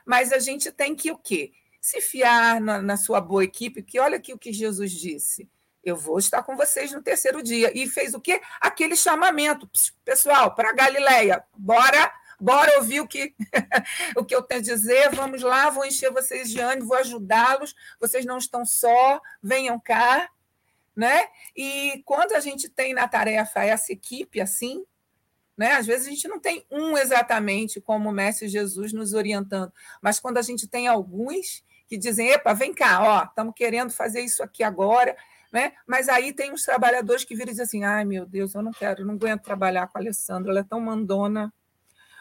[0.06, 1.50] Mas a gente tem que o quê?
[1.80, 5.50] Se fiar na, na sua boa equipe, que olha aqui o que Jesus disse.
[5.82, 7.76] Eu vou estar com vocês no terceiro dia.
[7.76, 8.40] E fez o quê?
[8.60, 9.68] Aquele chamamento.
[10.04, 13.34] Pessoal, para Galileia, bora Bora ouvir o que,
[14.16, 15.10] o que eu tenho a dizer.
[15.14, 17.74] Vamos lá, vou encher vocês de ânimo, vou ajudá-los.
[18.00, 20.30] Vocês não estão só, venham cá.
[20.94, 21.26] Né?
[21.54, 24.82] E quando a gente tem na tarefa essa equipe assim,
[25.56, 25.72] né?
[25.72, 29.72] Às vezes a gente não tem um exatamente como o Mestre Jesus nos orientando,
[30.02, 34.20] mas quando a gente tem alguns que dizem: epa, vem cá, ó, estamos querendo fazer
[34.20, 35.16] isso aqui agora.
[35.52, 35.72] Né?
[35.86, 38.72] Mas aí tem os trabalhadores que viram e dizem assim: ai meu Deus, eu não
[38.72, 41.52] quero, não aguento trabalhar com a Alessandra, ela é tão mandona,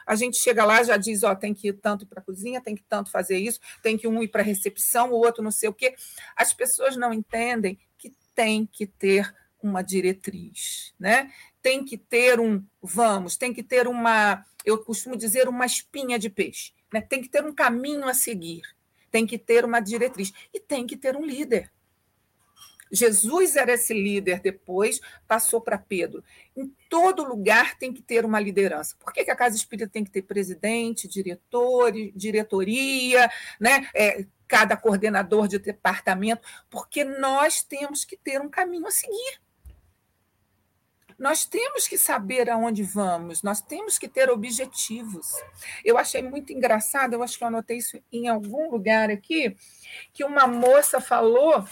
[0.06, 2.76] a gente chega lá já diz, ó, tem que ir tanto para a cozinha, tem
[2.76, 5.70] que tanto fazer isso, tem que um ir para a recepção, o outro não sei
[5.70, 5.96] o quê.
[6.36, 11.32] As pessoas não entendem que tem que ter uma diretriz, né?
[11.62, 16.30] Tem que ter um vamos, tem que ter uma, eu costumo dizer, uma espinha de
[16.30, 17.02] peixe, né?
[17.02, 18.62] Tem que ter um caminho a seguir,
[19.10, 21.72] tem que ter uma diretriz e tem que ter um líder.
[22.92, 26.24] Jesus era esse líder, depois passou para Pedro.
[26.56, 28.96] Em todo lugar tem que ter uma liderança.
[29.00, 33.30] Por que, que a Casa Espírita tem que ter presidente, diretor, diretoria,
[33.60, 33.88] né?
[33.94, 36.48] É, cada coordenador de departamento?
[36.70, 39.40] Porque nós temos que ter um caminho a seguir.
[41.18, 45.28] Nós temos que saber aonde vamos, nós temos que ter objetivos.
[45.84, 49.56] Eu achei muito engraçado, eu acho que eu anotei isso em algum lugar aqui,
[50.12, 51.66] que uma moça falou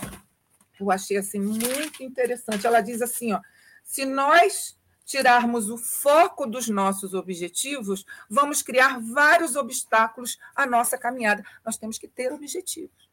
[0.79, 2.65] eu achei assim muito interessante.
[2.65, 3.39] Ela diz assim, ó,
[3.83, 11.43] se nós tirarmos o foco dos nossos objetivos, vamos criar vários obstáculos à nossa caminhada.
[11.65, 13.11] Nós temos que ter objetivos.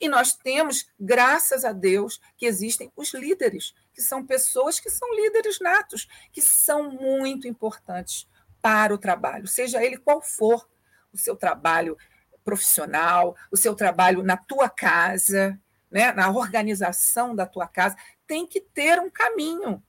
[0.00, 5.14] E nós temos, graças a Deus, que existem os líderes, que são pessoas que são
[5.14, 8.28] líderes natos, que são muito importantes
[8.60, 10.68] para o trabalho, seja ele qual for
[11.12, 11.96] o seu trabalho
[12.44, 15.58] profissional, o seu trabalho na tua casa,
[15.92, 19.82] né, na organização da tua casa, tem que ter um caminho.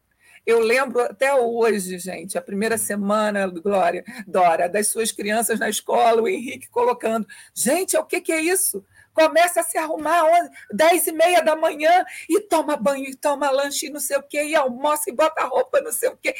[0.45, 6.21] Eu lembro até hoje, gente, a primeira semana, Glória, Dora, das suas crianças na escola,
[6.21, 8.85] o Henrique colocando: gente, o que, que é isso?
[9.13, 13.49] Começa a se arrumar às 10 e meia da manhã e toma banho, e toma
[13.51, 16.35] lanche, e não sei o quê, e almoça e bota roupa, não sei o quê.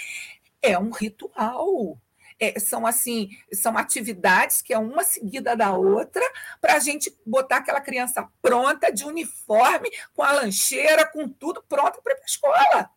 [0.61, 1.97] É um ritual
[2.44, 6.24] é, são assim, são atividades que é uma seguida da outra
[6.60, 12.02] para a gente botar aquela criança pronta, de uniforme, com a lancheira, com tudo pronto
[12.02, 12.89] para ir para a escola.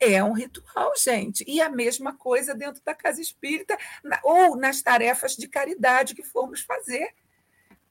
[0.00, 1.44] É um ritual, gente.
[1.48, 3.76] E a mesma coisa dentro da casa espírita,
[4.22, 7.14] ou nas tarefas de caridade que formos fazer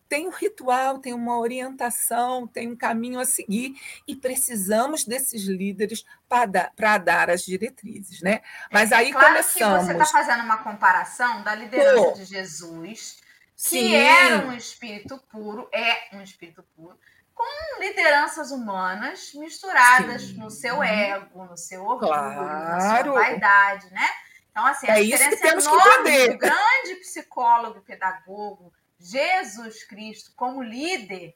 [0.08, 3.76] tem um ritual, tem uma orientação, tem um caminho a seguir,
[4.08, 8.22] e precisamos desses líderes para dar, as diretrizes.
[8.22, 8.42] Né?
[8.72, 9.80] Mas aí claro começamos.
[9.80, 13.18] Que você está fazendo uma comparação da liderança Pô, de Jesus,
[13.56, 13.96] que sim.
[13.96, 16.98] era um espírito puro, é um espírito puro,
[17.34, 20.34] com lideranças humanas misturadas sim.
[20.34, 22.46] no seu ego, no seu orgulho, claro.
[22.46, 24.08] na sua vaidade, né?
[24.50, 31.36] Então, assim, a é diferença enorme do grande psicólogo, pedagogo, Jesus Cristo como líder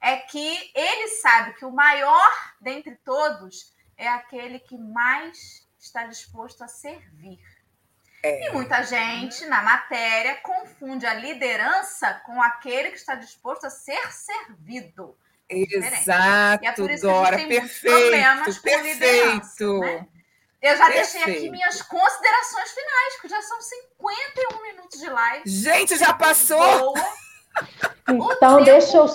[0.00, 6.62] é que ele sabe que o maior dentre todos é aquele que mais está disposto
[6.62, 7.40] a servir.
[8.22, 8.48] É.
[8.48, 14.12] E muita gente na matéria confunde a liderança com aquele que está disposto a ser
[14.12, 15.16] servido.
[15.48, 18.86] É Exato, e é por isso Dora, que a gente tem perfeito, problemas com perfeito.
[18.86, 19.78] liderança.
[19.80, 20.08] Né?
[20.62, 21.12] Eu já Perfeito.
[21.12, 25.42] deixei aqui minhas considerações finais, que já são 51 minutos de live.
[25.44, 26.94] Gente, já passou!
[28.08, 29.06] então, deixa eu.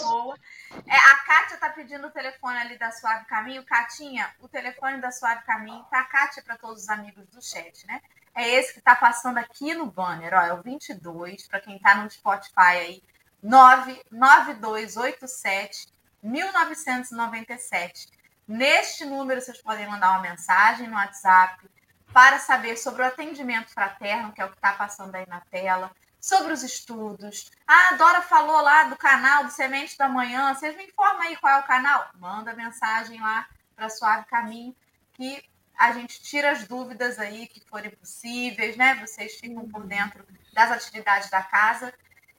[0.85, 3.63] É, a Kátia está pedindo o telefone ali da Suave Caminho.
[3.63, 8.01] Catinha, o telefone da Suave Caminho tá, Kátia, para todos os amigos do chat, né?
[8.35, 11.95] É esse que está passando aqui no banner, ó, é o 22, para quem está
[11.95, 13.01] no Spotify aí,
[13.41, 15.87] 99287
[16.21, 18.16] 1997.
[18.47, 21.69] Neste número, vocês podem mandar uma mensagem no WhatsApp
[22.13, 25.91] para saber sobre o atendimento fraterno, que é o que está passando aí na tela,
[26.17, 27.51] sobre os estudos.
[27.67, 30.53] Ah, a Dora falou lá do canal do Semente da Manhã.
[30.53, 32.09] Vocês me informam aí qual é o canal?
[32.15, 33.45] Manda mensagem lá
[33.75, 34.73] para Suave Caminho,
[35.13, 35.43] que
[35.77, 38.95] a gente tira as dúvidas aí que forem possíveis, né?
[38.95, 41.93] Vocês ficam por dentro das atividades da casa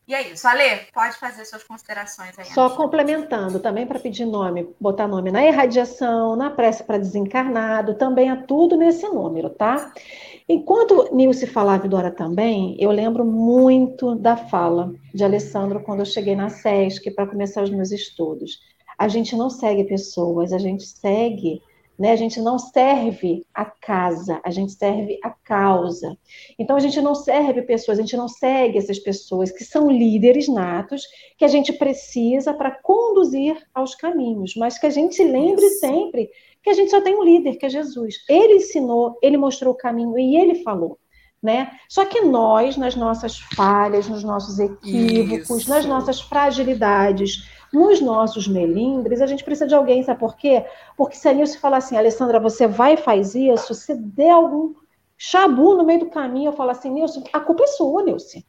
[0.09, 0.49] e é isso.
[0.49, 2.47] Ale, pode fazer suas considerações aí.
[2.47, 8.31] Só complementando, também para pedir nome, botar nome na irradiação, na prece para desencarnado, também
[8.31, 9.93] é tudo nesse número, tá?
[10.49, 16.07] Enquanto Nilce falava e Dora também, eu lembro muito da fala de Alessandro quando eu
[16.07, 18.61] cheguei na SESC para começar os meus estudos.
[18.97, 21.61] A gente não segue pessoas, a gente segue
[21.99, 22.13] né?
[22.13, 26.17] A gente não serve a casa, a gente serve a causa.
[26.59, 30.49] Então a gente não serve pessoas, a gente não segue essas pessoas que são líderes
[30.49, 31.03] natos,
[31.37, 35.81] que a gente precisa para conduzir aos caminhos, mas que a gente lembre Isso.
[35.81, 36.31] sempre
[36.63, 38.17] que a gente só tem um líder, que é Jesus.
[38.29, 40.99] Ele ensinou, ele mostrou o caminho e ele falou.
[41.41, 41.71] Né?
[41.89, 45.71] Só que nós, nas nossas falhas, nos nossos equívocos, Isso.
[45.71, 50.65] nas nossas fragilidades, nos nossos melindres, a gente precisa de alguém, sabe por quê?
[50.97, 54.75] Porque se a Nilce falar assim, Alessandra, você vai e faz isso, se der algum
[55.17, 58.47] chabu no meio do caminho, eu falo assim, Nilce, a culpa é sua, Nilce.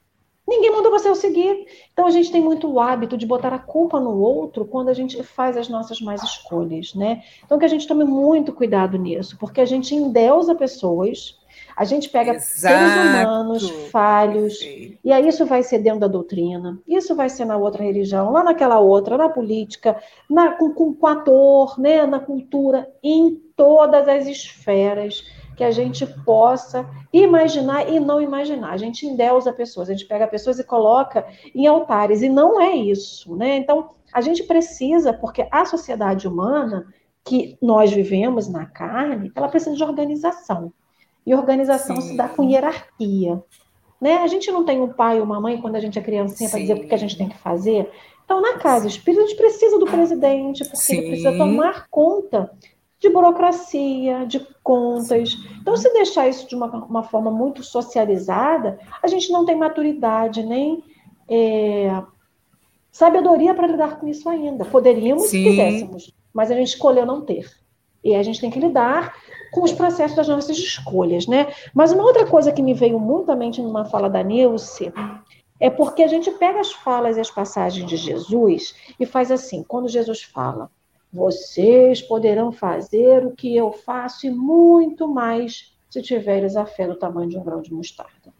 [0.48, 1.64] Ninguém mandou você seguir.
[1.92, 5.22] Então a gente tem muito hábito de botar a culpa no outro quando a gente
[5.22, 7.22] faz as nossas más escolhas, né?
[7.44, 11.39] Então que a gente tome muito cuidado nisso, porque a gente endeusa pessoas
[11.80, 12.50] a gente pega Exato.
[12.58, 14.60] seres humanos falhos,
[15.02, 18.44] e aí isso vai ser dentro da doutrina, isso vai ser na outra religião, lá
[18.44, 25.24] naquela outra, na política, na, com, com, ator, né, na cultura, em todas as esferas
[25.56, 28.72] que a gente possa imaginar e não imaginar.
[28.72, 32.76] A gente endeusa pessoas, a gente pega pessoas e coloca em altares, e não é
[32.76, 33.56] isso, né?
[33.56, 36.86] Então, a gente precisa, porque a sociedade humana
[37.24, 40.74] que nós vivemos na carne, ela precisa de organização.
[41.26, 42.08] E organização Sim.
[42.08, 43.42] se dá com hierarquia.
[44.00, 44.16] Né?
[44.18, 46.58] A gente não tem um pai ou uma mãe quando a gente é criancinha para
[46.58, 47.90] dizer o que a gente tem que fazer.
[48.24, 50.98] Então, na casa espírita, a gente precisa do presidente, porque Sim.
[50.98, 52.50] ele precisa tomar conta
[53.00, 55.36] de burocracia, de contas.
[55.60, 60.42] Então, se deixar isso de uma, uma forma muito socializada, a gente não tem maturidade,
[60.44, 60.84] nem
[61.28, 62.02] é,
[62.92, 64.64] sabedoria para lidar com isso ainda.
[64.64, 65.44] Poderíamos, Sim.
[65.44, 67.50] se quiséssemos, mas a gente escolheu não ter.
[68.04, 69.14] E a gente tem que lidar
[69.50, 71.52] com os processos das nossas escolhas, né?
[71.74, 74.92] Mas uma outra coisa que me veio muito à mente numa fala da Nilce
[75.58, 79.62] é porque a gente pega as falas e as passagens de Jesus e faz assim,
[79.62, 80.70] quando Jesus fala,
[81.12, 86.94] vocês poderão fazer o que eu faço e muito mais se tiveres a fé do
[86.94, 88.32] tamanho de um grão de mostarda.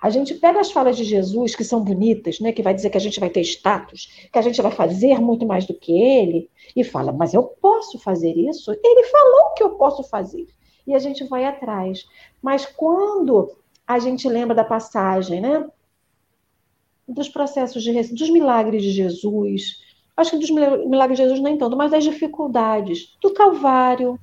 [0.00, 2.96] A gente pega as falas de Jesus, que são bonitas, né, que vai dizer que
[2.96, 6.48] a gente vai ter status, que a gente vai fazer muito mais do que ele,
[6.74, 8.72] e fala, mas eu posso fazer isso?
[8.72, 10.46] Ele falou que eu posso fazer.
[10.86, 12.06] E a gente vai atrás.
[12.42, 13.52] Mas quando
[13.86, 15.68] a gente lembra da passagem, né?
[17.06, 19.80] Dos processos de dos milagres de Jesus,
[20.16, 24.18] acho que dos milagres de Jesus nem tanto, mas das dificuldades do Calvário,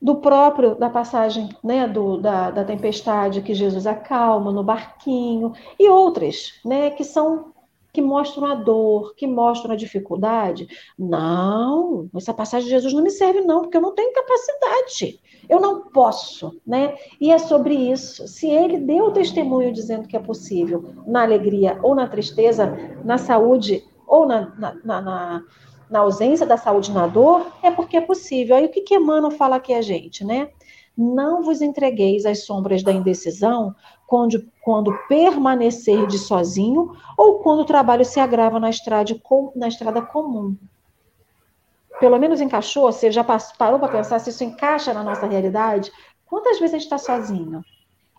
[0.00, 5.88] do próprio da passagem né, do, da, da tempestade que Jesus acalma no barquinho e
[5.88, 7.52] outras, né, que são
[7.92, 10.68] que mostram a dor, que mostram a dificuldade.
[10.96, 15.20] Não, essa passagem de Jesus não me serve não, porque eu não tenho capacidade.
[15.48, 16.94] Eu não posso, né?
[17.20, 18.28] E é sobre isso.
[18.28, 23.18] Se ele deu o testemunho dizendo que é possível, na alegria ou na tristeza, na
[23.18, 25.44] saúde ou na, na, na, na
[25.98, 28.56] ausência da saúde na dor, é porque é possível.
[28.56, 30.50] Aí o que que Emmanuel fala aqui a gente, né?
[30.96, 33.74] Não vos entregueis às sombras da indecisão
[34.06, 39.14] quando, quando permanecer de sozinho ou quando o trabalho se agrava na estrada,
[39.56, 40.56] na estrada comum.
[41.98, 42.90] Pelo menos encaixou?
[42.90, 45.92] Você já parou para pensar se isso encaixa na nossa realidade?
[46.26, 47.64] Quantas vezes a gente está sozinho?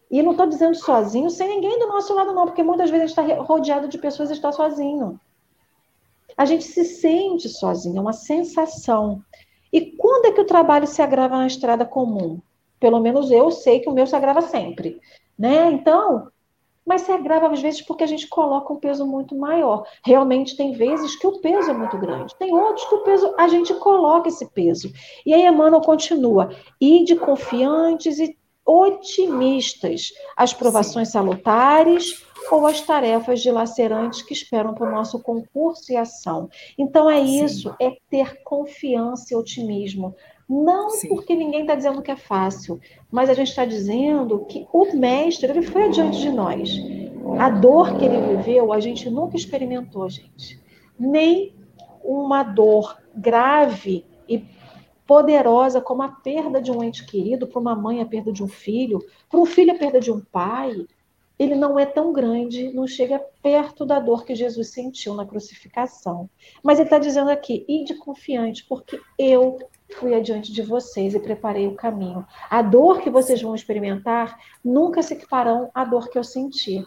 [0.10, 3.22] E não estou dizendo sozinho sem ninguém do nosso lado, não, porque muitas vezes a
[3.24, 5.20] gente está rodeado de pessoas e está sozinho.
[6.38, 9.22] A gente se sente sozinho, é uma sensação.
[9.72, 12.40] E quando é que o trabalho se agrava na estrada comum?
[12.80, 15.00] Pelo menos eu sei que o meu se agrava sempre
[15.42, 15.72] né?
[15.72, 16.28] Então,
[16.86, 19.84] mas se agrava às vezes porque a gente coloca um peso muito maior.
[20.06, 23.48] Realmente tem vezes que o peso é muito grande, tem outros que o peso a
[23.48, 24.94] gente coloca esse peso.
[25.26, 31.14] E aí Emmanuel continua: e de confiantes e otimistas, as provações Sim.
[31.14, 36.50] salutares ou as tarefas dilacerantes que esperam para o nosso concurso e ação.
[36.78, 37.76] Então é isso, Sim.
[37.80, 40.16] é ter confiança e otimismo.
[40.50, 41.10] Não Sim.
[41.10, 42.80] porque ninguém está dizendo que é fácil,
[43.10, 46.70] mas a gente está dizendo que o mestre ele foi adiante de nós.
[47.40, 50.60] A dor que ele viveu, a gente nunca experimentou, gente.
[51.00, 51.54] Nem
[52.04, 54.44] uma dor grave e
[55.06, 58.48] poderosa como a perda de um ente querido, para uma mãe a perda de um
[58.48, 60.86] filho, para um filho a perda de um pai,
[61.42, 66.30] ele não é tão grande, não chega perto da dor que Jesus sentiu na crucificação.
[66.62, 69.58] Mas ele está dizendo aqui, ide confiante, porque eu
[69.96, 72.28] fui adiante de vocês e preparei o caminho.
[72.48, 76.86] A dor que vocês vão experimentar nunca se equiparão à dor que eu senti,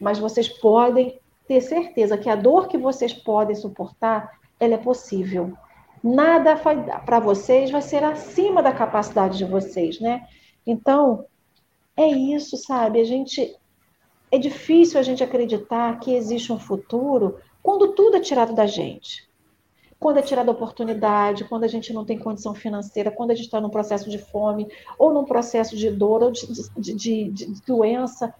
[0.00, 5.52] mas vocês podem ter certeza que a dor que vocês podem suportar, ela é possível.
[6.02, 10.26] Nada para vocês vai ser acima da capacidade de vocês, né?
[10.66, 11.26] Então,
[11.94, 12.98] é isso, sabe?
[12.98, 13.59] A gente
[14.30, 19.30] é difícil a gente acreditar que existe um futuro quando tudo é tirado da gente
[20.00, 23.60] quando é tirada oportunidade, quando a gente não tem condição financeira, quando a gente está
[23.60, 24.66] num processo de fome,
[24.98, 26.46] ou num processo de dor, ou de,
[26.78, 28.34] de, de, de doença.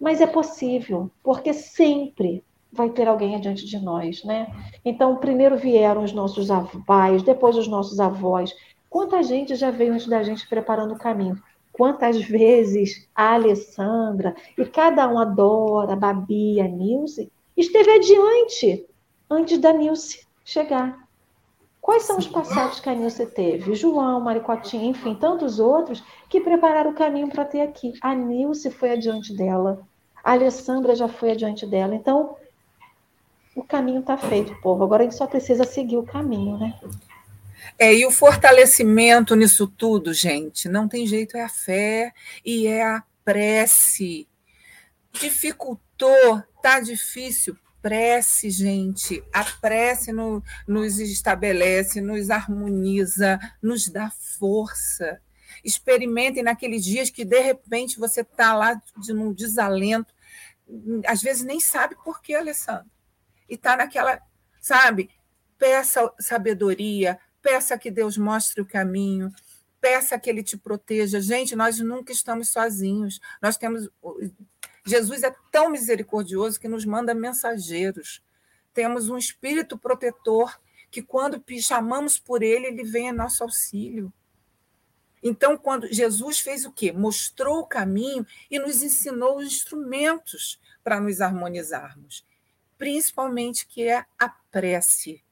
[0.00, 4.46] Mas é possível, porque sempre vai ter alguém adiante de nós, né?
[4.84, 6.46] Então, primeiro vieram os nossos
[6.86, 8.54] pais, depois os nossos avós.
[8.88, 11.42] Quanta gente já veio antes da gente preparando o caminho?
[11.74, 18.86] Quantas vezes a Alessandra, e cada um adora, a Babi, a Nilce, esteve adiante
[19.28, 21.04] antes da Nilce chegar.
[21.80, 23.74] Quais são os passados que a Nilce teve?
[23.74, 27.92] João, Maricotinha, enfim, tantos outros que prepararam o caminho para ter aqui.
[28.00, 29.84] A Nilce foi adiante dela,
[30.22, 31.92] a Alessandra já foi adiante dela.
[31.92, 32.36] Então,
[33.56, 34.84] o caminho está feito, povo.
[34.84, 36.78] Agora a gente só precisa seguir o caminho, né?
[37.78, 42.12] É, e o fortalecimento nisso tudo, gente, não tem jeito, é a fé
[42.44, 44.28] e é a prece.
[45.12, 55.20] Dificultou, tá difícil, prece, gente, a prece no, nos estabelece, nos harmoniza, nos dá força.
[55.62, 60.14] Experimentem naqueles dias que, de repente, você está lá de um desalento,
[61.06, 62.90] às vezes nem sabe por quê, Alessandro.
[63.48, 64.20] E está naquela,
[64.60, 65.10] sabe?
[65.58, 69.30] Peça sabedoria, peça que Deus mostre o caminho,
[69.80, 71.20] peça que Ele te proteja.
[71.20, 73.20] Gente, nós nunca estamos sozinhos.
[73.40, 73.88] Nós temos
[74.86, 78.22] Jesus é tão misericordioso que nos manda mensageiros.
[78.74, 84.12] Temos um espírito protetor que, quando chamamos por ele, ele vem a nosso auxílio.
[85.22, 86.92] Então, quando Jesus fez o quê?
[86.92, 92.26] Mostrou o caminho e nos ensinou os instrumentos para nos harmonizarmos,
[92.76, 95.24] principalmente que é a prece.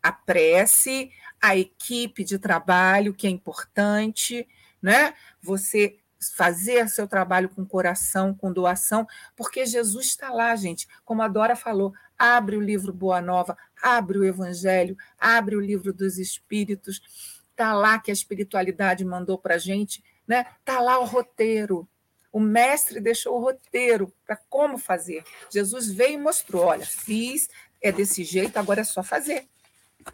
[0.00, 1.10] A prece,
[1.44, 4.48] a equipe de trabalho, que é importante,
[4.80, 5.12] né?
[5.42, 5.98] Você
[6.34, 10.88] fazer seu trabalho com coração, com doação, porque Jesus está lá, gente.
[11.04, 15.92] Como a Dora falou, abre o livro Boa Nova, abre o Evangelho, abre o livro
[15.92, 17.02] dos Espíritos.
[17.50, 20.46] Está lá que a espiritualidade mandou para a gente, né?
[20.60, 21.86] Está lá o roteiro.
[22.32, 25.22] O mestre deixou o roteiro para como fazer.
[25.52, 27.50] Jesus veio e mostrou: olha, fiz,
[27.82, 29.46] é desse jeito, agora é só fazer.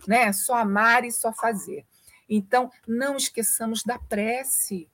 [0.07, 0.33] Né?
[0.33, 1.85] Só amar e só fazer.
[2.29, 4.89] Então, não esqueçamos da prece.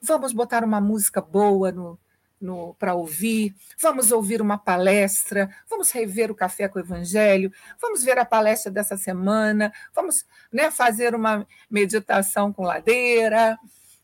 [0.00, 1.72] Vamos botar uma música boa
[2.40, 8.04] no, para ouvir, vamos ouvir uma palestra, vamos rever o Café com o Evangelho, vamos
[8.04, 13.58] ver a palestra dessa semana, vamos né, fazer uma meditação com ladeira,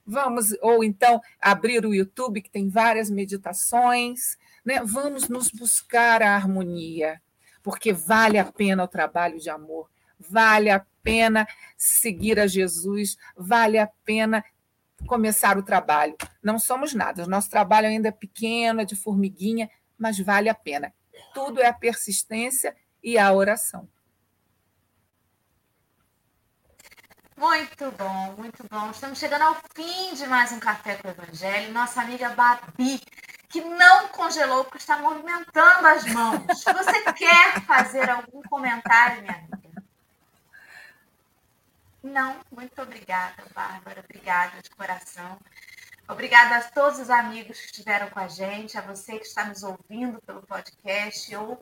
[0.07, 4.81] vamos, ou então abrir o YouTube, que tem várias meditações, né?
[4.85, 7.21] vamos nos buscar a harmonia,
[7.63, 9.89] porque vale a pena o trabalho de amor,
[10.29, 11.47] vale a pena
[11.77, 14.45] seguir a Jesus, vale a pena
[15.07, 16.17] começar o trabalho.
[16.43, 20.55] Não somos nada, o nosso trabalho ainda é pequeno, é de formiguinha, mas vale a
[20.55, 20.93] pena.
[21.33, 23.89] Tudo é a persistência e a oração.
[27.37, 28.91] Muito bom, muito bom.
[28.91, 31.73] Estamos chegando ao fim de mais um Café com o Evangelho.
[31.73, 33.01] Nossa amiga Babi,
[33.49, 36.45] que não congelou porque está movimentando as mãos.
[36.49, 39.64] Você quer fazer algum comentário, minha amiga?
[42.05, 44.05] Não, muito obrigada, Bárbara.
[44.05, 45.39] Obrigada de coração.
[46.07, 49.63] Obrigada a todos os amigos que estiveram com a gente, a você que está nos
[49.63, 51.57] ouvindo pelo podcast ou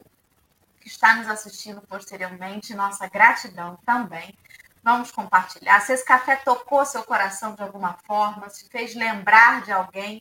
[0.81, 2.75] que está nos assistindo posteriormente.
[2.75, 4.37] Nossa gratidão também.
[4.83, 5.79] Vamos compartilhar.
[5.79, 10.21] Se esse café tocou seu coração de alguma forma, se fez lembrar de alguém,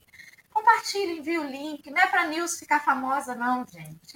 [0.61, 1.89] compartilhe, envie o link.
[1.89, 4.13] Não é para Nilce ficar famosa, não, gente.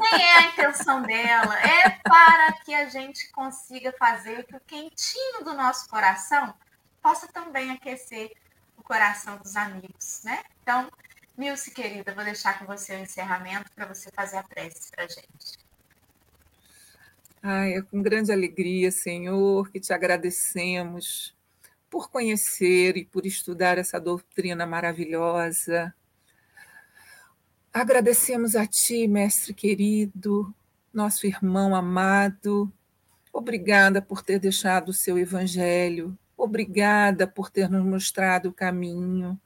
[0.00, 1.58] Nem é a intenção dela.
[1.60, 6.54] É para que a gente consiga fazer que o quentinho do nosso coração
[7.02, 8.32] possa também aquecer
[8.76, 10.42] o coração dos amigos, né?
[10.62, 10.90] Então,
[11.36, 15.08] Nilce, querida, vou deixar com você o encerramento para você fazer a prece para a
[15.08, 15.58] gente.
[17.42, 21.34] Ai, é com grande alegria, Senhor, que te agradecemos
[21.90, 25.92] por conhecer e por estudar essa doutrina maravilhosa.
[27.72, 30.54] Agradecemos a Ti, Mestre querido,
[30.94, 32.72] nosso irmão amado.
[33.32, 36.16] Obrigada por ter deixado o seu Evangelho.
[36.36, 39.38] Obrigada por ter nos mostrado o caminho,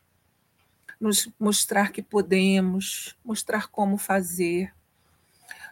[1.01, 4.73] nos mostrar que podemos, mostrar como fazer,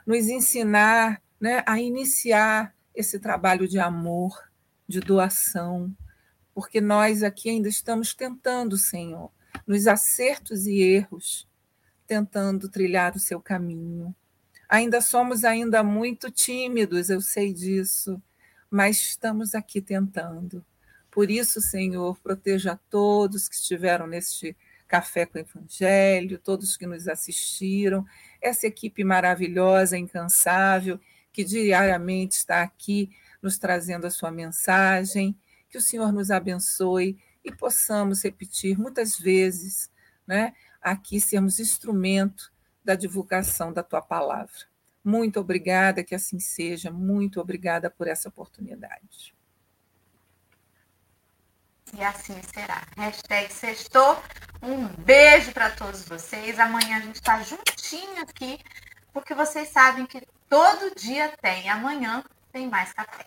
[0.04, 4.50] nos ensinar né, a iniciar esse trabalho de amor,
[4.88, 5.94] de doação,
[6.55, 9.30] porque nós aqui ainda estamos tentando, Senhor,
[9.66, 11.48] nos acertos e erros,
[12.07, 14.14] tentando trilhar o seu caminho.
[14.68, 18.20] Ainda somos ainda muito tímidos, eu sei disso,
[18.70, 20.64] mas estamos aqui tentando.
[21.11, 24.57] Por isso, Senhor, proteja todos que estiveram neste
[24.88, 28.05] café com o Evangelho, todos que nos assistiram,
[28.40, 31.00] essa equipe maravilhosa, incansável,
[31.32, 35.36] que diariamente está aqui nos trazendo a sua mensagem
[35.72, 39.90] que o Senhor nos abençoe e possamos repetir muitas vezes,
[40.26, 40.52] né,
[40.82, 42.52] aqui sermos instrumento
[42.84, 44.70] da divulgação da tua palavra.
[45.02, 46.90] Muito obrigada, que assim seja.
[46.90, 49.34] Muito obrigada por essa oportunidade.
[51.96, 52.86] E assim será.
[52.96, 54.22] Hashtag sextou.
[54.62, 56.58] Um beijo para todos vocês.
[56.60, 58.60] Amanhã a gente está juntinho aqui,
[59.12, 61.68] porque vocês sabem que todo dia tem.
[61.68, 63.26] Amanhã tem mais café.